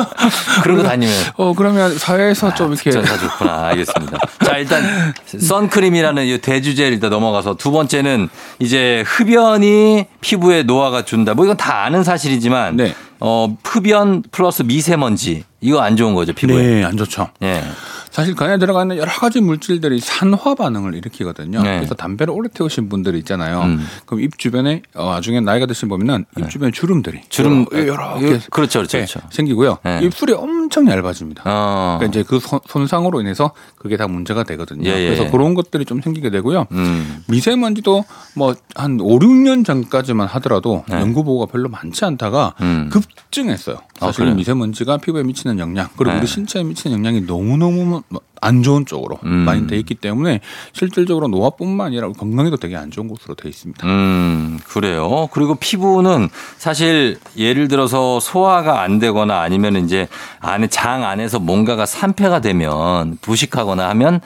그러고 0.64 0.82
다니면 0.82 1.14
어 1.36 1.54
그러면 1.54 1.96
사회에서 1.96 2.52
좀 2.54 2.72
이렇게 2.72 2.90
특전사 2.90 3.16
좋구나. 3.16 3.66
알겠습니다. 3.68 4.18
자, 4.44 4.58
일단 4.58 5.14
선크림이라는 5.26 6.26
이 6.26 6.38
대주제를 6.38 6.94
일단 6.94 7.10
넘어가서 7.10 7.54
두 7.54 7.70
번째는 7.70 8.28
이제 8.58 9.04
흡연이 9.06 10.06
피부에 10.20 10.64
노화가 10.64 11.04
준다. 11.04 11.34
뭐 11.34 11.44
이건 11.44 11.56
다 11.56 11.69
아는 11.70 12.04
사실이지만 12.04 12.76
네. 12.76 12.94
어, 13.20 13.56
흡연 13.64 14.22
플러스 14.30 14.62
미세먼지 14.62 15.44
이거 15.60 15.80
안 15.80 15.96
좋은 15.96 16.14
거죠, 16.14 16.32
피부에. 16.32 16.62
네, 16.62 16.84
안 16.84 16.96
좋죠. 16.96 17.28
예. 17.42 17.62
사실 18.10 18.34
그 18.34 18.44
안에 18.44 18.58
들어가는 18.58 18.96
여러 18.96 19.10
가지 19.10 19.40
물질들이 19.40 20.00
산화 20.00 20.54
반응을 20.56 20.94
일으키거든요. 20.94 21.62
네. 21.62 21.76
그래서 21.76 21.94
담배를 21.94 22.34
오래 22.34 22.48
태우신 22.52 22.88
분들이 22.88 23.18
있잖아요. 23.20 23.62
음. 23.62 23.86
그럼 24.06 24.20
입 24.22 24.36
주변에 24.38 24.82
어, 24.94 25.10
나중에 25.14 25.40
나이가 25.40 25.66
드신 25.66 25.88
보면은 25.88 26.24
입 26.38 26.50
주변에 26.50 26.72
주름들이 26.72 27.18
네. 27.18 27.24
주름 27.28 27.66
여러, 27.72 28.18
개 28.18 28.26
그렇죠, 28.50 28.80
그렇죠, 28.80 28.82
네, 28.98 29.04
그렇죠. 29.06 29.20
생기고요. 29.30 29.78
네. 29.84 30.00
입술이 30.02 30.32
엄청 30.32 30.88
얇아집니다. 30.88 31.42
어. 31.46 31.98
그러니까 32.00 32.06
이제 32.20 32.28
그 32.28 32.40
손- 32.40 32.60
손상으로 32.66 33.20
인해서 33.20 33.52
그게 33.76 33.96
다 33.96 34.08
문제가 34.08 34.42
되거든요. 34.44 34.88
예, 34.88 34.94
예. 34.94 35.04
그래서 35.14 35.30
그런 35.30 35.54
것들이 35.54 35.84
좀 35.84 36.00
생기게 36.02 36.30
되고요. 36.30 36.66
음. 36.72 37.22
미세먼지도 37.28 38.04
뭐 38.34 38.54
한 38.74 38.98
5, 39.00 39.18
6년 39.18 39.64
전까지만 39.64 40.26
하더라도 40.28 40.84
네. 40.88 40.96
연구 41.00 41.22
보고가 41.24 41.50
별로 41.50 41.68
많지 41.68 42.04
않다가 42.04 42.54
음. 42.60 42.88
급증했어요. 42.90 43.76
아, 44.00 44.06
사실 44.06 44.20
그래요? 44.24 44.34
미세먼지가 44.36 44.96
피부에 44.98 45.22
미치는 45.22 45.58
영향 45.58 45.88
그리고 45.96 46.12
네. 46.14 46.18
우리 46.18 46.26
신체에 46.26 46.62
미치는 46.62 46.96
영향이 46.98 47.22
너무너무 47.22 47.99
안 48.40 48.62
좋은 48.62 48.86
쪽으로 48.86 49.18
음. 49.24 49.30
많이 49.30 49.66
돼 49.66 49.76
있기 49.78 49.94
때문에 49.94 50.40
실질적으로 50.72 51.28
노화뿐만 51.28 51.88
아니라 51.88 52.10
건강에도 52.12 52.56
되게 52.56 52.76
안 52.76 52.90
좋은 52.90 53.08
곳으로 53.08 53.34
돼 53.34 53.48
있습니다. 53.48 53.86
음, 53.86 54.58
그래요. 54.66 55.28
그리고 55.32 55.54
피부는 55.54 56.28
사실 56.56 57.18
예를 57.36 57.68
들어서 57.68 58.18
소화가 58.20 58.80
안 58.80 58.98
되거나 58.98 59.40
아니면 59.40 59.76
이제 59.76 60.08
안에 60.40 60.68
장 60.68 61.04
안에서 61.04 61.38
뭔가가 61.38 61.84
산패가 61.86 62.40
되면 62.40 63.18
부식하거나 63.20 63.88
하면 63.90 64.20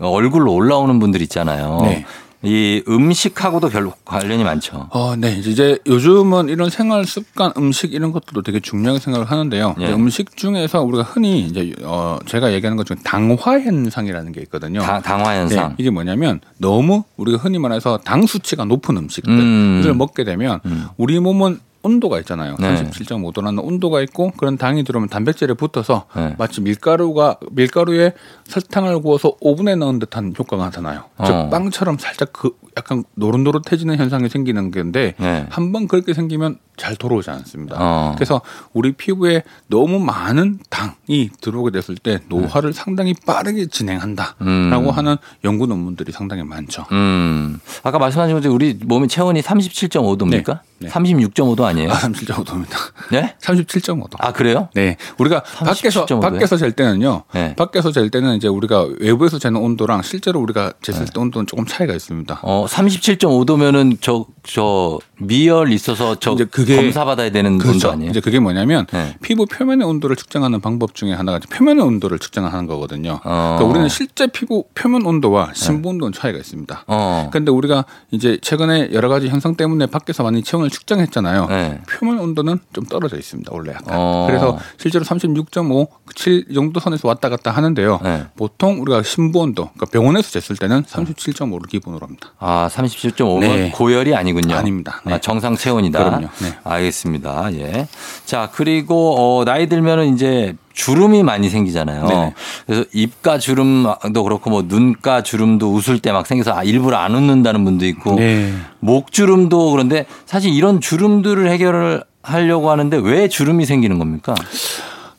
얼굴로 0.00 0.52
올라오는 0.52 0.98
분들 0.98 1.22
있잖아요. 1.22 1.80
네. 1.82 2.06
이 2.42 2.82
음식하고도 2.88 3.68
별로 3.68 3.92
관련이 4.04 4.44
많죠. 4.44 4.88
어, 4.90 5.14
네. 5.16 5.36
이제 5.44 5.78
요즘은 5.86 6.48
이런 6.48 6.70
생활 6.70 7.04
습관, 7.04 7.52
음식 7.58 7.92
이런 7.92 8.12
것들도 8.12 8.42
되게 8.42 8.60
중요하게 8.60 8.98
생각을 8.98 9.30
하는데요. 9.30 9.76
예. 9.80 9.92
음식 9.92 10.36
중에서 10.36 10.82
우리가 10.82 11.02
흔히 11.02 11.40
이제 11.40 11.74
어 11.82 12.18
제가 12.24 12.52
얘기하는 12.54 12.78
것 12.78 12.86
중에 12.86 12.96
당화 13.04 13.60
현상이라는 13.60 14.32
게 14.32 14.40
있거든요. 14.42 14.80
당, 14.80 15.02
당화 15.02 15.34
현상. 15.36 15.68
네, 15.70 15.74
이게 15.78 15.90
뭐냐면 15.90 16.40
너무 16.56 17.04
우리가 17.18 17.36
흔히 17.38 17.58
말해서 17.58 17.98
당 17.98 18.24
수치가 18.26 18.64
높은 18.64 18.96
음식들을 18.96 19.38
음. 19.38 19.98
먹게 19.98 20.24
되면 20.24 20.60
음. 20.64 20.86
우리 20.96 21.20
몸은 21.20 21.60
온도가 21.82 22.18
있잖아요. 22.20 22.56
네. 22.58 22.82
37.5도라는 22.82 23.64
온도가 23.64 24.02
있고 24.02 24.30
그런 24.36 24.56
당이 24.56 24.84
들어오면 24.84 25.08
단백질에 25.08 25.54
붙어서 25.54 26.06
네. 26.14 26.34
마치 26.38 26.60
밀가루가 26.60 27.38
밀가루에 27.50 28.12
설탕을 28.44 29.00
구워서 29.00 29.36
오븐에 29.40 29.76
넣은 29.76 29.98
듯한 29.98 30.34
효과가 30.38 30.64
나타나요. 30.64 31.04
어. 31.16 31.24
즉 31.24 31.50
빵처럼 31.50 31.98
살짝 31.98 32.32
그 32.32 32.50
약간 32.80 33.04
노릇노릇해지는 33.14 33.96
현상이 33.96 34.28
생기는 34.28 34.70
건데 34.70 35.14
네. 35.18 35.46
한번 35.50 35.86
그렇게 35.86 36.14
생기면 36.14 36.58
잘 36.80 36.96
돌아오지 36.96 37.28
않습니다. 37.30 37.76
어. 37.78 38.14
그래서 38.16 38.40
우리 38.72 38.92
피부에 38.92 39.42
너무 39.66 39.98
많은 39.98 40.60
당이 40.70 41.28
들어오게 41.40 41.72
됐을 41.72 41.96
때 41.96 42.20
노화를 42.28 42.72
상당히 42.72 43.14
빠르게 43.26 43.66
진행한다라고 43.66 44.40
음. 44.40 44.90
하는 44.90 45.16
연구 45.44 45.66
논문들이 45.66 46.10
상당히 46.10 46.42
많죠. 46.42 46.86
음. 46.92 47.60
아까 47.82 47.98
말씀하신 47.98 48.34
것처럼 48.36 48.54
우리 48.54 48.78
몸의 48.82 49.08
체온이 49.08 49.42
37.5도입니까? 49.42 50.60
네. 50.78 50.88
네. 50.88 50.88
36.5도 50.88 51.64
아니에요? 51.64 51.90
아, 51.90 51.94
37.5도입니다. 51.94 52.76
네? 53.12 53.36
37.5도. 53.38 54.16
아, 54.18 54.32
그래요? 54.32 54.70
네, 54.72 54.96
우리가 55.18 55.42
밖에서 55.42 56.06
37.5 56.06 56.08
도요? 56.08 56.20
밖에서 56.20 56.56
잴 56.56 56.72
때는요. 56.72 57.24
네. 57.34 57.54
밖에서 57.56 57.92
잴 57.92 58.08
때는 58.08 58.36
이제 58.36 58.48
우리가 58.48 58.86
외부에서 59.00 59.38
재는 59.38 59.60
온도랑 59.60 60.00
실제로 60.00 60.40
우리가 60.40 60.72
쟀을 60.80 61.12
때 61.12 61.20
온도는 61.20 61.46
조금 61.46 61.66
차이가 61.66 61.92
있습니다. 61.92 62.40
어, 62.42 62.66
37.5도면은 62.70 63.98
저, 64.00 64.26
저, 64.44 64.98
미열 65.18 65.72
있어서 65.72 66.14
저 66.18 66.32
이제 66.32 66.44
그게- 66.44 66.76
검사 66.76 67.04
받아야 67.04 67.30
되는 67.30 67.52
온도 67.52 67.64
그렇죠. 67.64 67.90
아니에요? 67.90 68.10
이제 68.10 68.20
그게 68.20 68.38
뭐냐면 68.38 68.86
네. 68.90 69.16
피부 69.20 69.44
표면의 69.44 69.86
온도를 69.86 70.16
측정하는 70.16 70.60
방법 70.60 70.94
중에 70.94 71.12
하나가 71.12 71.38
표면의 71.50 71.84
온도를 71.84 72.18
측정하는 72.18 72.66
거거든요. 72.66 73.20
어. 73.24 73.56
그러니까 73.58 73.64
우리는 73.64 73.88
실제 73.90 74.26
피부 74.28 74.64
표면 74.74 75.04
온도와 75.04 75.50
심부 75.52 75.90
온도는 75.90 76.12
차이가 76.12 76.38
있습니다. 76.38 76.84
어. 76.86 77.28
그런데 77.30 77.50
우리가 77.50 77.84
이제 78.12 78.38
최근에 78.40 78.90
여러 78.92 79.08
가지 79.10 79.28
현상 79.28 79.56
때문에 79.56 79.86
밖에서 79.86 80.22
많이 80.22 80.42
체온을 80.42 80.70
측정했잖아요. 80.70 81.46
네. 81.48 81.80
표면 81.90 82.18
온도는 82.20 82.60
좀 82.72 82.84
떨어져 82.86 83.18
있습니다. 83.18 83.50
원래 83.52 83.72
약간. 83.72 83.88
어. 83.98 84.24
그래서 84.26 84.58
실제로 84.78 85.04
36.5, 85.04 85.88
7 86.14 86.46
정도 86.54 86.80
선에서 86.80 87.08
왔다 87.08 87.28
갔다 87.28 87.50
하는데요. 87.50 88.00
네. 88.02 88.24
보통 88.36 88.80
우리가 88.80 89.02
심부 89.02 89.40
온도, 89.40 89.64
그러니까 89.74 89.86
병원에서 89.86 90.38
쟀을 90.38 90.58
때는 90.58 90.84
37.5를 90.84 91.68
기본으로 91.68 92.06
합니다. 92.06 92.32
아, 92.38 92.49
37.5면 92.70 93.40
네. 93.40 93.70
고열이 93.74 94.14
아니군요. 94.14 94.54
아닙니다. 94.54 95.00
네. 95.04 95.14
아, 95.14 95.18
정상 95.18 95.56
체온이다. 95.56 95.98
그럼요. 96.04 96.28
네. 96.42 96.52
알겠습니다. 96.64 97.50
예. 97.54 97.86
자, 98.24 98.50
그리고 98.52 99.16
어, 99.40 99.44
나이 99.44 99.68
들면은 99.68 100.14
이제 100.14 100.54
주름이 100.72 101.22
많이 101.22 101.48
생기잖아요. 101.50 102.06
네네. 102.06 102.34
그래서 102.66 102.84
입가 102.92 103.38
주름도 103.38 104.22
그렇고 104.24 104.50
뭐 104.50 104.64
눈가 104.66 105.22
주름도 105.22 105.72
웃을 105.72 105.98
때 105.98 106.10
막 106.12 106.26
생겨서 106.26 106.52
아, 106.56 106.62
일부러 106.64 106.96
안 106.96 107.14
웃는다는 107.14 107.64
분도 107.64 107.86
있고 107.86 108.14
네. 108.14 108.52
목 108.80 109.12
주름도 109.12 109.70
그런데 109.72 110.06
사실 110.26 110.52
이런 110.52 110.80
주름들을 110.80 111.48
해결을 111.50 112.02
하려고 112.22 112.70
하는데 112.70 112.96
왜 112.98 113.28
주름이 113.28 113.64
생기는 113.66 113.98
겁니까? 113.98 114.34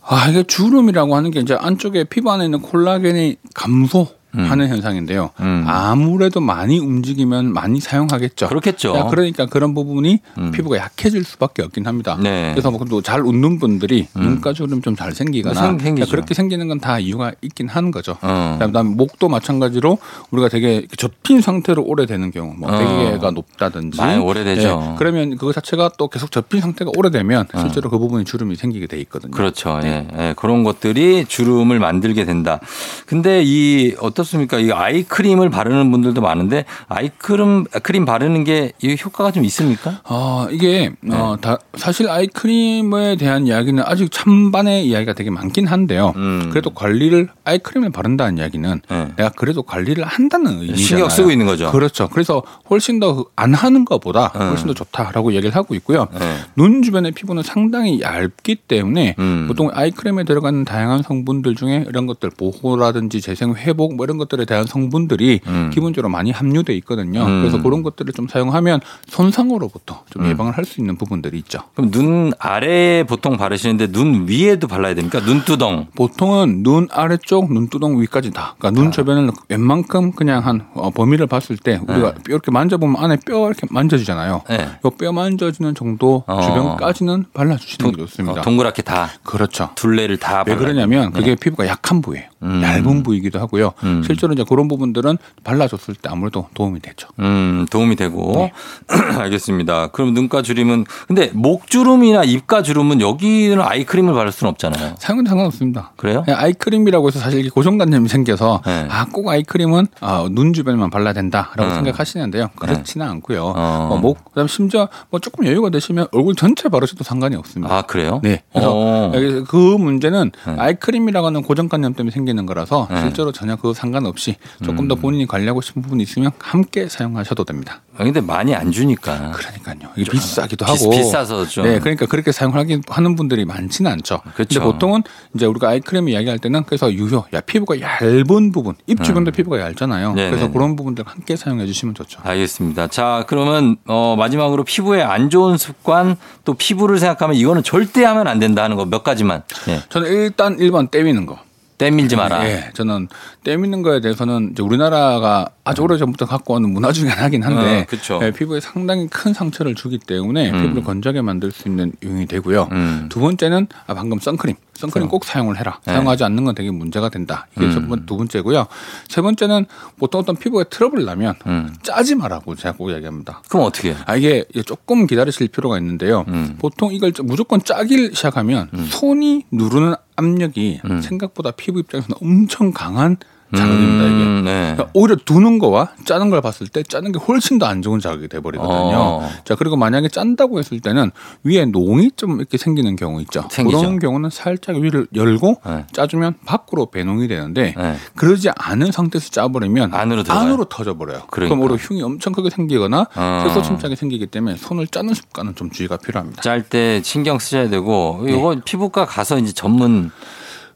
아, 0.05 0.27
이게 0.29 0.43
주름이라고 0.43 1.15
하는 1.15 1.31
게 1.31 1.39
이제 1.39 1.55
안쪽에 1.59 2.03
피부 2.05 2.31
안에 2.31 2.45
있는 2.45 2.61
콜라겐이 2.61 3.38
감소 3.53 4.07
하는 4.33 4.69
현상인데요. 4.69 5.31
음. 5.39 5.63
아무래도 5.67 6.39
많이 6.39 6.79
움직이면 6.79 7.51
많이 7.53 7.79
사용하겠죠. 7.79 8.47
그렇겠죠. 8.47 8.95
야, 8.95 9.03
그러니까 9.09 9.45
그런 9.45 9.73
부분이 9.73 10.19
음. 10.38 10.51
피부가 10.51 10.77
약해질 10.77 11.23
수밖에 11.23 11.63
없긴 11.63 11.85
합니다. 11.88 12.17
네. 12.21 12.51
그래서 12.53 12.71
뭐잘 12.71 13.21
웃는 13.21 13.59
분들이 13.59 14.07
눈가 14.15 14.53
주름 14.53 14.81
좀 14.81 14.95
잘 14.95 15.13
생기거나 15.13 15.77
생- 15.79 15.95
그렇게 15.95 16.33
생기는 16.33 16.67
건 16.67 16.79
다 16.81 16.97
이유가 17.00 17.31
있긴 17.41 17.67
하는 17.67 17.91
거죠. 17.91 18.17
어. 18.21 18.57
그다음에 18.59 18.89
목도 18.95 19.29
마찬가지로 19.29 19.97
우리가 20.31 20.50
되게 20.50 20.85
접힌 20.97 21.41
상태로 21.41 21.83
오래되는 21.83 22.31
경우, 22.31 22.53
뭐 22.57 22.71
어. 22.73 22.77
베개가 22.77 23.31
높다든지, 23.31 23.97
많이 23.97 24.19
오래되죠. 24.19 24.91
예, 24.93 24.95
그러면 24.97 25.38
그거 25.38 25.51
자체가 25.53 25.91
또 25.97 26.07
계속 26.07 26.31
접힌 26.31 26.59
상태가 26.61 26.91
오래되면 26.97 27.47
실제로 27.59 27.89
그 27.89 28.00
부분이 28.00 28.25
주름이 28.25 28.55
생기게 28.55 28.88
돼 28.88 29.00
있거든요. 29.01 29.31
어. 29.33 29.35
그렇죠. 29.35 29.79
예. 29.83 30.07
예. 30.17 30.33
그런 30.38 30.63
것들이 30.63 31.25
주름을 31.27 31.79
만들게 31.79 32.25
된다. 32.25 32.59
근데 33.05 33.41
이 33.45 33.93
어떤 34.00 34.20
어떻습니까? 34.21 34.59
이 34.59 34.71
아이크림을 34.71 35.49
바르는 35.49 35.91
분들도 35.91 36.21
많은데 36.21 36.65
아이크림 36.87 37.65
크림 37.83 38.05
바르는 38.05 38.43
게이 38.43 38.97
효과가 39.03 39.31
좀 39.31 39.43
있습니까? 39.45 40.01
어, 40.05 40.47
이게 40.51 40.91
어, 41.11 41.35
다 41.41 41.57
사실 41.75 42.09
아이크림에 42.09 43.17
대한 43.17 43.47
이야기는 43.47 43.83
아직 43.85 44.11
찬반의 44.11 44.87
이야기가 44.87 45.13
되게 45.13 45.29
많긴 45.29 45.67
한데요. 45.67 46.13
음. 46.15 46.49
그래도 46.49 46.69
관리를 46.71 47.29
아이크림을 47.43 47.91
바른다는 47.91 48.37
이야기는 48.37 48.81
네. 48.89 49.07
내가 49.17 49.29
그래도 49.29 49.63
관리를 49.63 50.03
한다는 50.05 50.53
의미잖아요. 50.53 50.77
신경 50.77 51.09
쓰고 51.09 51.31
있는 51.31 51.45
거죠. 51.45 51.71
그렇죠. 51.71 52.07
그래서 52.07 52.43
훨씬 52.69 52.99
더 52.99 53.25
안 53.35 53.53
하는 53.53 53.85
것보다 53.85 54.31
음. 54.35 54.49
훨씬 54.49 54.67
더 54.67 54.73
좋다라고 54.73 55.33
얘기를 55.33 55.55
하고 55.55 55.73
있고요. 55.75 56.07
네. 56.17 56.35
눈 56.55 56.83
주변의 56.83 57.11
피부는 57.13 57.43
상당히 57.43 58.01
얇기 58.01 58.55
때문에 58.67 59.15
음. 59.19 59.45
보통 59.47 59.69
아이크림에 59.73 60.23
들어가는 60.23 60.63
다양한 60.65 61.01
성분들 61.01 61.55
중에 61.55 61.85
이런 61.89 62.05
것들 62.05 62.29
보호라든지 62.29 63.21
재생 63.21 63.53
회복 63.55 63.95
뭐 63.95 64.05
이런 64.11 64.17
것들에 64.17 64.43
대한 64.43 64.65
성분들이 64.65 65.39
음. 65.47 65.69
기본적으로 65.73 66.09
많이 66.09 66.31
함유돼 66.31 66.73
있거든요. 66.79 67.21
음. 67.25 67.41
그래서 67.41 67.61
그런 67.63 67.81
것들을 67.81 68.11
좀 68.13 68.27
사용하면 68.27 68.81
손상으로부터 69.07 70.03
좀 70.09 70.27
예방을 70.27 70.57
할 70.57 70.61
수 70.71 70.79
있는 70.79 70.95
부분들이 70.95 71.39
있죠. 71.39 71.59
그럼 71.73 71.89
눈 71.91 72.31
아래에 72.39 73.03
보통 73.03 73.35
바르시는데 73.35 73.87
눈 73.91 74.27
위에도 74.29 74.67
발라야 74.67 74.93
됩니까? 74.93 75.19
눈두덩. 75.19 75.87
보통은 75.95 76.61
눈 76.61 76.87
아래쪽, 76.91 77.51
눈두덩 77.51 77.99
위까지 77.99 78.29
다. 78.31 78.53
그러니까 78.59 78.79
눈 78.79 78.91
주변을 78.91 79.31
웬만큼 79.49 80.11
그냥 80.11 80.45
한 80.45 80.67
어, 80.75 80.91
범위를 80.91 81.25
봤을 81.27 81.57
때 81.57 81.79
우리가 81.87 82.11
뼈 82.13 82.21
이렇게 82.27 82.51
만져보면 82.51 83.03
안에 83.03 83.17
뼈 83.25 83.47
이렇게 83.47 83.65
만져지잖아요. 83.71 84.43
네. 84.49 84.67
요뼈 84.85 85.11
만져지는 85.13 85.73
정도 85.73 86.23
어. 86.27 86.41
주변까지는 86.41 87.25
발라주시는 87.33 87.91
게 87.91 87.97
좋습니다. 88.03 88.41
어, 88.41 88.43
동그랗게 88.43 88.83
다 88.83 89.09
그렇죠. 89.23 89.71
둘레를 89.75 90.17
다왜 90.17 90.55
그러냐면 90.55 91.11
그게 91.11 91.35
피부가 91.35 91.65
약한 91.67 92.01
부위예요. 92.01 92.30
음. 92.43 92.62
얇은 92.63 93.03
부위이기도 93.03 93.39
하고요. 93.39 93.74
음. 93.83 94.03
실제로 94.03 94.33
이제 94.33 94.43
그런 94.48 94.67
부분들은 94.67 95.17
발라줬을 95.43 95.95
때 95.95 96.10
아무래도 96.10 96.48
도움이 96.53 96.79
되죠. 96.79 97.07
음, 97.19 97.65
도움이 97.69 97.95
되고. 97.95 98.33
네. 98.36 98.51
알겠습니다. 99.19 99.88
그럼 99.88 100.13
눈가 100.13 100.41
주름은 100.41 100.86
근데 101.07 101.31
목 101.33 101.67
주름이나 101.67 102.24
입가 102.24 102.63
주름은 102.63 103.01
여기는 103.01 103.62
아이크림을 103.62 104.13
바를 104.13 104.31
수는 104.31 104.50
없잖아요. 104.51 104.95
사용은 104.98 105.25
상관없습니다. 105.25 105.91
그래요? 105.98 106.24
그냥 106.25 106.39
아이크림이라고 106.39 107.07
해서 107.07 107.19
사실 107.19 107.50
고정관념이 107.50 108.10
생겨서 108.10 108.62
네. 108.65 108.88
아꼭 108.89 109.27
아이크림은 109.27 109.88
아, 110.00 110.27
눈 110.31 110.53
주변에만 110.53 110.89
발라야 110.89 111.13
된다라고 111.13 111.63
음. 111.63 111.75
생각하시는데요. 111.75 112.50
그렇지는 112.55 113.07
않고요. 113.07 113.53
어. 113.55 113.89
어, 113.91 113.98
목 113.98 114.25
그다음 114.25 114.48
심지어 114.48 114.88
뭐 115.10 115.19
조금 115.19 115.45
여유가 115.45 115.69
되시면 115.69 116.07
얼굴 116.12 116.36
전체 116.36 116.69
바르셔도 116.69 117.03
상관이 117.03 117.36
없습니다. 117.36 117.74
아, 117.75 117.81
그래요? 117.83 118.19
네. 118.24 118.41
그래서 118.51 118.71
어. 118.74 119.12
그 119.48 119.55
문제는 119.55 120.31
네. 120.48 120.55
아이크림이라고 120.57 121.27
하는 121.27 121.41
고정관념 121.43 121.93
때문에 121.93 122.12
생 122.12 122.25
기는 122.31 122.45
거라서 122.45 122.88
네. 122.89 123.01
실제로 123.01 123.31
전혀 123.31 123.55
그 123.57 123.73
상관없이 123.73 124.35
조금 124.63 124.88
더 124.88 124.95
본인이 124.95 125.27
관리하고 125.27 125.61
싶은 125.61 125.81
부분이 125.81 126.01
있으면 126.03 126.31
함께 126.39 126.88
사용하셔도 126.88 127.43
됩니다. 127.43 127.81
아, 127.97 128.03
근데 128.05 128.21
많이 128.21 128.55
안 128.55 128.71
주니까. 128.71 129.31
그러니까요. 129.31 129.91
이게 129.97 130.09
비싸기도 130.11 130.65
비- 130.65 130.71
하고 130.71 130.89
비싸서 130.89 131.45
좀. 131.47 131.65
네, 131.65 131.79
그러니까 131.79 132.05
그렇게 132.05 132.31
사용하기 132.31 132.81
하는 132.88 133.15
분들이 133.15 133.43
많지는 133.45 133.91
않죠. 133.91 134.21
그렇죠. 134.33 134.59
근데 134.59 134.59
보통은 134.59 135.03
이제 135.35 135.45
우리가 135.45 135.69
아이크림 135.69 136.07
이야기할 136.09 136.39
때는 136.39 136.63
그래서 136.63 136.91
유효, 136.93 137.25
야 137.33 137.41
피부가 137.41 137.79
얇은 137.79 138.51
부분, 138.53 138.75
입 138.88 139.03
주변도 139.03 139.31
피부가 139.31 139.59
얇잖아요. 139.59 140.11
음. 140.11 140.15
네네네. 140.15 140.35
그래서 140.38 140.51
그런 140.51 140.75
부분들 140.77 141.03
함께 141.05 141.35
사용해 141.35 141.65
주시면 141.67 141.95
좋죠. 141.95 142.21
알겠습니다. 142.23 142.88
자, 142.88 143.25
그러면 143.27 143.75
어 143.85 144.15
마지막으로 144.17 144.63
피부에 144.63 145.01
안 145.03 145.29
좋은 145.29 145.57
습관 145.57 146.15
또 146.45 146.53
피부를 146.53 146.97
생각하면 146.97 147.35
이거는 147.35 147.61
절대 147.63 148.03
하면 148.05 148.27
안 148.27 148.39
된다 148.39 148.63
하는 148.63 148.77
거 148.77 148.85
몇 148.85 149.03
가지만. 149.03 149.43
예. 149.67 149.81
저는 149.89 150.11
일단 150.11 150.57
1번 150.57 150.89
때 150.91 151.05
미는 151.05 151.25
거. 151.25 151.38
때 151.81 151.97
밀지 151.97 152.15
마라. 152.15 152.47
예, 152.47 152.69
저는 152.73 153.07
때 153.43 153.59
미는 153.59 153.81
거에 153.81 154.01
대해서는 154.01 154.51
이제 154.51 154.61
우리나라가 154.61 155.47
아주 155.63 155.81
오래 155.81 155.97
전부터 155.97 156.27
갖고 156.27 156.53
오는 156.53 156.69
문화 156.69 156.91
중에 156.91 157.09
하나긴 157.09 157.41
한데 157.41 157.88
어. 158.11 158.19
예, 158.21 158.31
피부에 158.31 158.59
상당히 158.59 159.07
큰 159.07 159.33
상처를 159.33 159.73
주기 159.73 159.97
때문에 159.97 160.51
음. 160.51 160.61
피부를 160.61 160.83
건조하게 160.83 161.21
만들 161.21 161.51
수 161.51 161.67
있는 161.67 161.91
요인이 162.03 162.27
되고요. 162.27 162.69
음. 162.71 163.07
두 163.09 163.19
번째는 163.19 163.67
아, 163.88 163.95
방금 163.95 164.19
선크림. 164.19 164.55
선크림 164.81 165.07
꼭 165.07 165.23
사용을 165.23 165.57
해라. 165.59 165.79
네. 165.85 165.93
사용하지 165.93 166.23
않는 166.25 166.43
건 166.43 166.55
되게 166.55 166.71
문제가 166.71 167.09
된다. 167.09 167.47
이게 167.55 167.65
음. 167.65 167.71
첫 167.71 167.88
번, 167.88 168.05
두 168.05 168.17
번째고요. 168.17 168.67
세 169.07 169.21
번째는 169.21 169.65
보통 169.97 170.21
어떤 170.21 170.35
피부에 170.35 170.65
트러블 170.69 171.05
나면 171.05 171.35
음. 171.45 171.73
짜지 171.83 172.15
마라고 172.15 172.55
제가 172.55 172.75
꼭 172.75 172.89
이야기합니다. 172.89 173.41
그럼 173.50 173.65
어떻게 173.65 173.89
해요? 173.89 173.97
아, 174.05 174.15
이게 174.15 174.45
조금 174.65 175.07
기다리실 175.07 175.47
필요가 175.47 175.77
있는데요. 175.77 176.25
음. 176.27 176.57
보통 176.59 176.93
이걸 176.93 177.13
무조건 177.23 177.63
짜기 177.63 178.11
시작하면 178.13 178.69
손이 178.89 179.45
누르는 179.51 179.95
압력이 180.15 180.81
음. 180.85 181.01
생각보다 181.01 181.51
피부 181.51 181.79
입장에서는 181.79 182.17
엄청 182.21 182.71
강한 182.71 183.17
자극입니다, 183.55 184.05
이게. 184.05 184.24
음, 184.24 184.41
네. 184.46 184.74
그러니까 184.75 184.89
오히려 184.93 185.15
두는 185.15 185.60
거와 185.60 185.89
짜는 186.05 186.29
걸 186.29 186.41
봤을 186.41 186.67
때 186.67 186.84
짜는 186.84 187.12
게 187.12 187.20
훨씬 187.20 187.58
더 187.60 187.65
안 187.72 187.81
좋은 187.81 188.00
자극이 188.00 188.27
돼 188.27 188.39
버리거든요. 188.41 188.74
어. 188.74 189.29
자 189.46 189.55
그리고 189.55 189.77
만약에 189.77 190.10
짠다고 190.10 190.60
했을 190.60 190.79
때는 190.81 191.12
위에 191.43 191.65
농이 191.65 192.12
좀 192.17 192.38
이렇게 192.39 192.58
생기는 192.58 192.96
경우 192.96 193.22
있죠. 193.22 193.48
생기죠. 193.50 193.77
그런 193.79 194.00
경우는 194.00 194.29
살짝 194.29 194.75
위를 194.75 195.07
열고 195.16 195.61
네. 195.66 195.85
짜주면 195.94 196.35
밖으로 196.46 196.87
배농이 196.92 197.27
되는데 197.27 197.74
네. 197.77 197.96
그러지 198.16 198.50
않은 198.55 198.92
상태에서 198.92 199.29
짜버리면 199.29 199.94
안으로 199.94 200.24
들어가요? 200.24 200.66
터져 200.70 200.98
버려요. 200.98 201.22
그러니까. 201.29 201.55
그럼 201.55 201.61
오히려 201.61 201.75
흉이 201.75 202.01
엄청 202.03 202.33
크게 202.33 202.50
생기거나 202.50 203.07
어. 203.16 203.44
세소 203.48 203.61
침착이 203.61 203.96
생기기 203.96 204.27
때문에 204.27 204.57
손을 204.57 204.87
짜는 204.87 205.14
습관은 205.14 205.55
좀 205.55 205.70
주의가 205.70 205.98
필요합니다. 205.98 206.42
짤 206.42 206.61
때 206.64 207.01
신경 207.03 207.40
쓰셔야 207.40 207.70
되고 207.70 208.25
이거 208.27 208.55
피부과 208.66 209.05
가서 209.05 209.37
이제 209.37 209.51
전문 209.53 210.11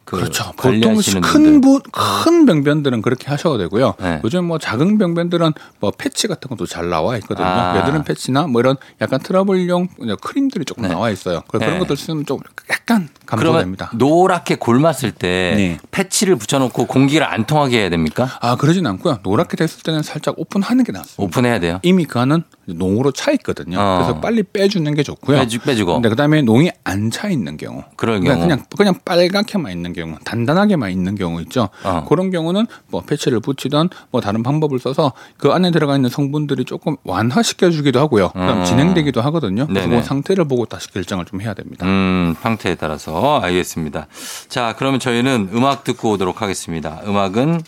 그 0.06 0.16
네. 0.18 0.22
그렇죠. 0.22 0.44
보통 0.56 0.72
관리하시는 0.82 1.22
큰 1.22 1.62
분들. 1.62 1.62
부, 1.62 1.82
큰 1.92 2.46
병변들은 2.46 3.02
그렇게 3.02 3.28
하셔도 3.28 3.58
되고요. 3.58 3.96
네. 4.00 4.22
요즘 4.24 4.46
뭐 4.46 4.60
작은 4.60 5.00
병변들은 5.00 5.54
뭐 5.80 5.92
패치 5.92 6.28
같은 6.28 6.48
것도 6.50 6.68
잘 6.68 6.90
나와 6.90 7.18
있거든요. 7.18 7.48
아. 7.48 7.78
여드름 7.80 8.04
패치나 8.04 8.46
뭐 8.48 8.62
이런 8.62 8.76
약간 9.02 9.20
트러블용 9.20 9.88
크림들이 10.22 10.64
조금 10.64 10.84
네. 10.84 10.90
나와 10.90 11.10
있어요. 11.10 11.42
그래서 11.48 11.66
네. 11.66 11.72
그런 11.72 11.80
것들 11.80 11.98
쓰면 11.98 12.26
좀 12.28 12.40
약간 12.70 13.10
감소됩니다. 13.26 13.90
노랗게 13.96 14.56
골랐을 14.56 15.12
때 15.12 15.54
네. 15.58 15.78
패치를 15.90 16.36
붙여놓고 16.36 16.86
공기를 16.86 17.26
안 17.26 17.46
통하게 17.46 17.80
해야 17.80 17.90
됩니까? 17.90 18.30
아 18.42 18.56
그러진 18.56 18.86
않고요. 18.86 19.20
노랗게 19.24 19.58
됐을 19.58 19.82
때는 19.82 20.04
살짝 20.04 20.36
오픈하는 20.38 20.84
게 20.84 20.92
낫습니다. 20.92 21.24
오픈해야 21.24 21.60
돼요. 21.60 21.80
이미 21.82 22.06
그 22.06 22.20
안은 22.20 22.44
농으로 22.68 23.12
차 23.12 23.32
있거든요. 23.34 23.80
어. 23.80 23.98
그래서 24.04 24.20
빨리 24.22 24.44
빼주는 24.44 24.94
게 24.94 25.02
좋고요. 25.04 25.38
빼주, 25.40 25.60
빼주고. 25.62 25.94
근데 25.94 26.10
그다음에 26.10 26.42
농이 26.44 26.70
안 26.84 27.06
차 27.16 27.30
있는 27.30 27.56
경우, 27.58 27.84
그럴 27.96 28.20
경우. 28.20 28.40
그냥 28.40 28.66
그냥 28.76 29.00
빨갛게만 29.06 29.72
있는 29.72 29.94
경우, 29.96 30.16
단단하게만 30.24 30.92
있는 30.92 31.16
경우 31.16 31.42
있죠. 31.42 31.70
어. 31.84 32.06
그런 32.08 32.30
경우는 32.30 32.68
뭐 32.90 33.02
패치를 33.02 33.40
붙이던 33.40 33.90
뭐 34.12 34.22
다른 34.22 34.44
방법을 34.44 34.80
써서 34.80 35.14
그 35.38 35.52
안에 35.52 35.72
들어가 35.72 35.96
있는 35.96 36.10
성분들이 36.10 36.66
조금 36.66 36.98
완화시켜 37.04 37.72
주기도 37.72 38.00
하고요. 38.00 38.30
그다음 38.30 38.62
어. 38.62 38.64
진행되기도 38.64 39.22
하거든요. 39.22 39.66
그래서. 39.68 39.90
그 39.90 40.04
상태를 40.04 40.46
보고 40.48 40.66
다시 40.66 40.92
결정을 40.92 41.26
좀 41.26 41.42
해야 41.42 41.54
됩니다. 41.54 41.86
음, 41.86 42.36
상태에 42.42 42.76
따라서 42.76 43.40
알겠습니다. 43.40 44.08
자, 44.50 44.76
그러면 44.78 45.00
저희는 45.00 45.50
음악 45.54 45.84
듣고 45.84 46.12
오도록 46.12 46.42
하겠습니다. 46.42 47.02
음악은 47.08 47.62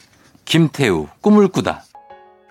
김태우 0.46 1.08
꿈을 1.22 1.48
꾸다. 1.50 1.84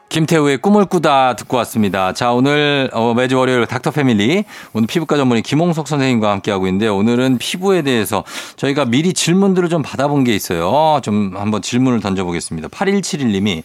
김태우의 0.09 0.59
꿈을 0.59 0.87
꾸다 0.87 1.35
듣고 1.37 1.57
왔습니다. 1.59 2.13
자, 2.13 2.33
오늘 2.33 2.89
어, 2.93 3.13
매주 3.15 3.37
월요일 3.39 3.67
닥터 3.67 3.91
패밀리 3.91 4.45
오늘 4.73 4.87
피부과 4.87 5.17
전문의 5.17 5.43
김홍석 5.43 5.89
선생님과 5.89 6.31
함께하고 6.31 6.67
있는데 6.69 6.89
오늘은 6.89 7.39
피부에 7.39 7.83
대해서 7.83 8.25
저희가 8.57 8.85
미리 8.85 9.13
질문들을 9.13 9.69
좀 9.69 9.83
받아본 9.83 10.25
게 10.25 10.35
있어요. 10.35 11.01
좀 11.03 11.33
한번 11.37 11.61
질문을 11.61 12.01
던져보겠습니다. 12.01 12.69
8171님이 12.69 13.63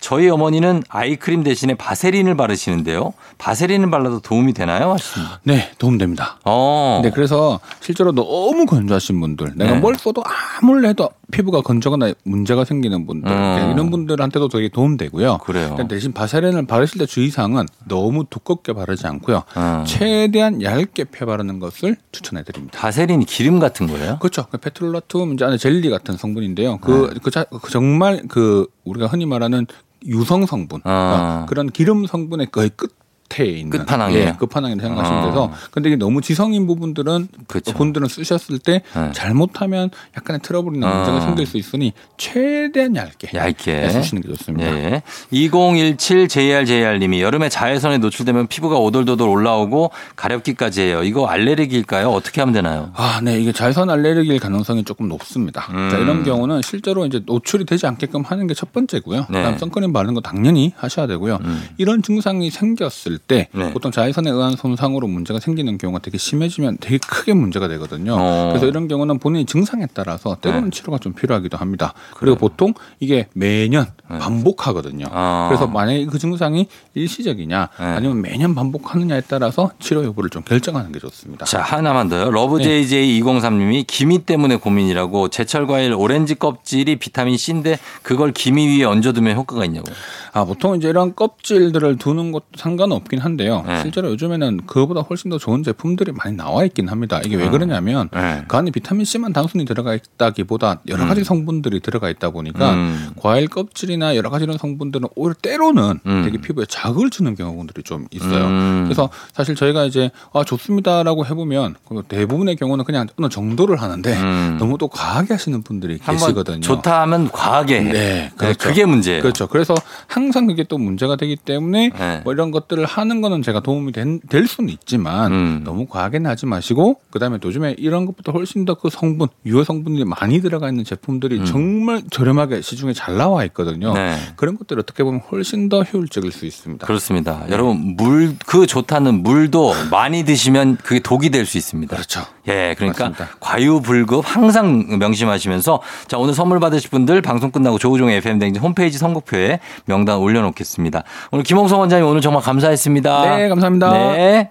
저희 0.00 0.28
어머니는 0.28 0.82
아이크림 0.90 1.44
대신에 1.44 1.74
바세린을 1.74 2.36
바르시는데요. 2.36 3.14
바세린을 3.38 3.90
발라도 3.90 4.20
도움이 4.20 4.52
되나요? 4.52 4.92
하셨습니다. 4.92 5.40
네, 5.44 5.70
도움됩니다. 5.78 6.36
어. 6.44 7.00
네, 7.02 7.10
그래서 7.10 7.58
실제로 7.80 8.12
너무 8.12 8.66
건조하신 8.66 9.18
분들, 9.18 9.52
내가 9.56 9.72
네. 9.72 9.78
뭘 9.78 9.94
써도 9.94 10.22
아무리 10.60 10.86
해도 10.86 11.08
피부가 11.34 11.62
건조거나 11.62 12.12
문제가 12.22 12.64
생기는 12.64 13.06
분들, 13.06 13.30
음. 13.30 13.72
이런 13.74 13.90
분들한테도 13.90 14.48
되게 14.48 14.68
도움되고요. 14.68 15.38
그래요. 15.38 15.76
대신 15.88 16.12
바세린을 16.12 16.66
바르실 16.66 16.98
때 16.98 17.06
주의사항은 17.06 17.66
너무 17.88 18.24
두껍게 18.30 18.72
바르지 18.72 19.06
않고요. 19.08 19.42
음. 19.56 19.84
최대한 19.84 20.62
얇게 20.62 21.04
펴 21.04 21.26
바르는 21.26 21.58
것을 21.58 21.96
추천해드립니다. 22.12 22.78
바세린이 22.78 23.24
기름 23.24 23.58
같은 23.58 23.88
거예요? 23.88 24.18
그렇죠. 24.20 24.46
그 24.50 24.58
페트롤라툼 24.58 25.34
이제 25.34 25.44
안에 25.44 25.56
젤리 25.56 25.90
같은 25.90 26.16
성분인데요. 26.16 26.78
그, 26.78 27.10
네. 27.12 27.20
그, 27.22 27.30
자- 27.32 27.44
그 27.44 27.70
정말 27.72 28.22
그 28.28 28.66
우리가 28.84 29.06
흔히 29.08 29.26
말하는 29.26 29.66
유성 30.06 30.46
성분, 30.46 30.82
아. 30.84 31.10
그러니까 31.10 31.46
그런 31.48 31.70
기름 31.70 32.06
성분의 32.06 32.48
거의 32.52 32.70
끝 32.76 32.94
끝에 33.28 33.48
있는 33.48 33.70
끝판왕이에요? 33.70 34.22
예, 34.28 34.32
끝판왕이라고 34.38 34.80
생각하시면 34.88 35.22
어. 35.22 35.26
돼서 35.28 35.52
근데 35.70 35.88
이게 35.90 35.96
너무 35.96 36.20
지성인 36.20 36.66
부분들은 36.66 37.28
그쵸. 37.46 37.72
분들은 37.72 38.08
쓰셨을 38.08 38.58
때 38.58 38.82
네. 38.94 39.10
잘못하면 39.12 39.90
약간의 40.16 40.40
트러블이나 40.42 40.90
어. 40.90 40.94
문제가 40.96 41.20
생길 41.20 41.46
수 41.46 41.56
있으니 41.56 41.92
최대한 42.16 42.96
얇게 42.96 43.30
얇게. 43.34 43.72
해주시는 43.82 44.22
게 44.22 44.28
좋습니다. 44.28 44.66
예. 44.76 45.02
2017JRJR님이 45.32 47.20
여름에 47.20 47.48
자외선에 47.48 47.98
노출되면 47.98 48.46
피부가 48.48 48.76
오돌도돌 48.78 49.28
올라오고 49.28 49.90
가렵기까지 50.16 50.82
해요. 50.82 51.02
이거 51.02 51.26
알레르기일까요? 51.26 52.08
어떻게 52.10 52.40
하면 52.40 52.54
되나요? 52.54 52.90
아, 52.94 53.20
네. 53.22 53.40
이게 53.40 53.52
자외선 53.52 53.90
알레르기일 53.90 54.38
가능성이 54.40 54.84
조금 54.84 55.08
높습니다. 55.08 55.66
음. 55.72 55.88
자, 55.90 55.98
이런 55.98 56.24
경우는 56.24 56.62
실제로 56.62 57.04
이제 57.06 57.20
노출이 57.24 57.64
되지 57.66 57.86
않게끔 57.86 58.22
하는 58.22 58.46
게 58.46 58.54
첫 58.54 58.72
번째고요. 58.72 59.26
네. 59.30 59.38
그다음 59.42 59.58
선크림 59.58 59.92
바르는 59.92 60.14
거 60.14 60.20
당연히 60.20 60.72
하셔야 60.76 61.08
되고요. 61.08 61.38
음. 61.42 61.64
이런 61.76 62.02
증상이 62.02 62.50
생겼을 62.50 63.13
때 63.18 63.48
네. 63.52 63.72
보통 63.72 63.90
자외선에 63.90 64.30
의한 64.30 64.56
손상으로 64.56 65.06
문제가 65.06 65.40
생기는 65.40 65.78
경우가 65.78 66.00
되게 66.00 66.18
심해지면 66.18 66.78
되게 66.80 66.98
크게 66.98 67.34
문제가 67.34 67.68
되거든요. 67.68 68.16
어. 68.18 68.48
그래서 68.50 68.66
이런 68.66 68.88
경우는 68.88 69.18
본인의 69.18 69.46
증상에 69.46 69.86
따라서 69.94 70.36
때로는 70.40 70.70
네. 70.70 70.70
치료가 70.70 70.98
좀 70.98 71.12
필요하기도 71.12 71.56
합니다. 71.56 71.94
그리고 72.16 72.36
보통 72.36 72.74
이게 73.00 73.28
매년 73.34 73.86
반복하거든요. 74.08 75.06
네. 75.06 75.10
아. 75.12 75.46
그래서 75.48 75.66
만약에 75.66 76.06
그 76.06 76.18
증상이 76.18 76.66
일시적이냐 76.94 77.68
네. 77.78 77.84
아니면 77.84 78.20
매년 78.22 78.54
반복하느냐에 78.54 79.22
따라서 79.28 79.70
치료 79.78 80.04
여부를 80.04 80.30
좀 80.30 80.42
결정하는 80.42 80.92
게 80.92 80.98
좋습니다. 80.98 81.46
자, 81.46 81.60
하나만 81.60 82.08
더요. 82.08 82.26
네. 82.26 82.30
러브JJ203님이 82.30 83.84
기미 83.86 84.18
때문에 84.24 84.56
고민이라고 84.56 85.28
제철 85.28 85.66
과일 85.66 85.92
오렌지 85.94 86.34
껍질이 86.34 86.96
비타민 86.96 87.36
C인데 87.36 87.78
그걸 88.02 88.32
기미 88.32 88.78
위에 88.78 88.84
얹어두면 88.84 89.36
효과가 89.36 89.64
있냐고. 89.64 89.90
아, 90.32 90.44
보통 90.44 90.76
이제 90.76 90.88
이런 90.88 91.14
껍질들을 91.14 91.96
두는 91.96 92.32
것도 92.32 92.44
상관은 92.56 92.96
없긴 93.04 93.20
한데요. 93.20 93.62
네. 93.66 93.82
실제로 93.82 94.10
요즘에는 94.10 94.62
그거보다 94.66 95.02
훨씬 95.02 95.30
더 95.30 95.38
좋은 95.38 95.62
제품들이 95.62 96.12
많이 96.12 96.36
나와 96.36 96.64
있긴 96.64 96.88
합니다. 96.88 97.20
이게 97.24 97.36
왜 97.36 97.48
그러냐면 97.48 98.08
네. 98.12 98.44
그 98.48 98.56
안에 98.56 98.70
비타민 98.70 99.04
C만 99.04 99.32
단순히 99.32 99.64
들어가 99.64 99.94
있다기보다 99.94 100.80
여러 100.88 101.06
가지 101.06 101.22
성분들이 101.22 101.80
들어가 101.80 102.08
있다 102.08 102.30
보니까 102.30 102.74
음. 102.74 103.10
과일 103.16 103.48
껍질이나 103.48 104.16
여러 104.16 104.30
가지 104.30 104.44
이런 104.44 104.58
성분들은 104.58 105.08
오히려 105.14 105.34
때로는 105.40 106.00
음. 106.06 106.22
되게 106.24 106.38
피부에 106.38 106.64
자극을 106.66 107.10
주는 107.10 107.34
경우들이 107.34 107.82
좀 107.82 108.06
있어요. 108.10 108.46
음. 108.46 108.82
그래서 108.84 109.10
사실 109.32 109.54
저희가 109.54 109.84
이제 109.84 110.10
아 110.32 110.44
좋습니다라고 110.44 111.26
해보면 111.26 111.76
그 111.88 112.02
대부분의 112.08 112.56
경우는 112.56 112.84
그냥 112.84 113.06
어느 113.18 113.28
정도를 113.28 113.80
하는데 113.80 114.12
음. 114.12 114.56
너무 114.58 114.78
또 114.78 114.88
과하게 114.88 115.34
하시는 115.34 115.62
분들이 115.62 115.98
계시거든요. 115.98 116.60
좋다 116.60 117.02
하면 117.02 117.30
과하게 117.30 117.80
해. 117.80 117.92
네, 117.92 118.32
그렇죠. 118.36 118.58
그게 118.58 118.84
문제예요. 118.84 119.22
그렇죠. 119.22 119.46
그래서 119.46 119.74
항상 120.06 120.46
그게 120.46 120.64
또 120.64 120.78
문제가 120.78 121.16
되기 121.16 121.36
때문에 121.36 121.90
네. 121.90 122.20
뭐 122.24 122.32
이런 122.32 122.50
것들을 122.50 122.84
하는 122.98 123.20
거는 123.20 123.42
제가 123.42 123.60
도움이 123.60 123.92
된, 123.92 124.20
될 124.28 124.46
수는 124.46 124.70
있지만 124.70 125.32
음. 125.32 125.60
너무 125.64 125.86
과하게는 125.86 126.30
하지 126.30 126.46
마시고 126.46 127.00
그다음에 127.10 127.38
또 127.38 127.48
요즘에 127.48 127.74
이런 127.78 128.06
것보다 128.06 128.32
훨씬 128.32 128.64
더 128.64 128.74
그 128.74 128.90
성분 128.90 129.28
유효 129.46 129.64
성분들이 129.64 130.04
많이 130.04 130.40
들어가 130.40 130.68
있는 130.68 130.84
제품들이 130.84 131.44
정말 131.46 132.02
저렴하게 132.10 132.60
시중에 132.60 132.92
잘 132.92 133.16
나와 133.16 133.44
있거든요. 133.46 133.90
음. 133.90 133.94
네. 133.94 134.16
그런 134.36 134.58
것들 134.58 134.78
어떻게 134.78 135.02
보면 135.04 135.20
훨씬 135.30 135.68
더 135.68 135.82
효율적일 135.82 136.32
수 136.32 136.44
있습니다. 136.46 136.86
그렇습니다. 136.86 137.44
여러분 137.50 137.96
물 137.96 138.36
그 138.46 138.66
좋다는 138.66 139.22
물도 139.22 139.72
많이 139.90 140.24
드시면 140.24 140.76
그게 140.82 141.00
독이 141.00 141.30
될 141.30 141.46
수 141.46 141.56
있습니다. 141.58 141.94
그렇죠. 141.94 142.22
예, 142.48 142.74
그러니까 142.76 143.08
맞습니다. 143.10 143.36
과유불급 143.40 144.24
항상 144.26 144.98
명심하시면서 144.98 145.80
자 146.08 146.18
오늘 146.18 146.34
선물 146.34 146.60
받으실 146.60 146.90
분들 146.90 147.22
방송 147.22 147.50
끝나고 147.50 147.78
조우종의 147.78 148.16
FM 148.18 148.38
댕진 148.38 148.62
홈페이지 148.62 148.98
선곡표에 148.98 149.60
명단 149.86 150.18
올려놓겠습니다. 150.18 151.04
오늘 151.32 151.44
김홍성 151.44 151.80
원장님 151.80 152.06
오늘 152.06 152.20
정말 152.20 152.42
감사했 152.42 152.78
습니다. 152.88 153.36
네, 153.36 153.48
감사합니다. 153.48 153.92
네. 153.92 154.50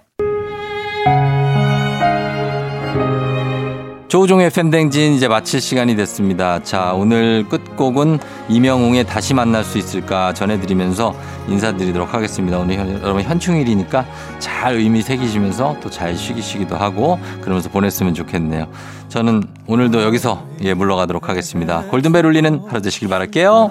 조우종의 4.08 4.50
팬댕진 4.50 5.14
이제 5.14 5.26
마칠 5.26 5.60
시간이 5.60 5.96
됐습니다. 5.96 6.62
자, 6.62 6.92
오늘 6.94 7.44
끝곡은 7.48 8.20
이명웅의 8.48 9.06
다시 9.06 9.34
만날 9.34 9.64
수 9.64 9.76
있을까 9.78 10.32
전해드리면서 10.32 11.14
인사드리도록 11.48 12.14
하겠습니다. 12.14 12.58
오늘 12.58 12.76
현- 12.76 13.02
여러분 13.02 13.22
현충일이니까 13.22 14.04
잘 14.38 14.74
의미 14.74 15.02
새기시면서 15.02 15.76
또 15.82 15.90
잘 15.90 16.16
쉬기시기도 16.16 16.76
하고 16.76 17.18
그러면서 17.40 17.68
보냈으면 17.70 18.14
좋겠네요. 18.14 18.68
저는 19.08 19.42
오늘도 19.66 20.02
여기서 20.02 20.44
예, 20.62 20.74
물러가도록 20.74 21.28
하겠습니다. 21.28 21.82
골든벨 21.90 22.24
울리는 22.26 22.62
하루 22.68 22.82
되시길 22.82 23.08
바랄게요. 23.08 23.70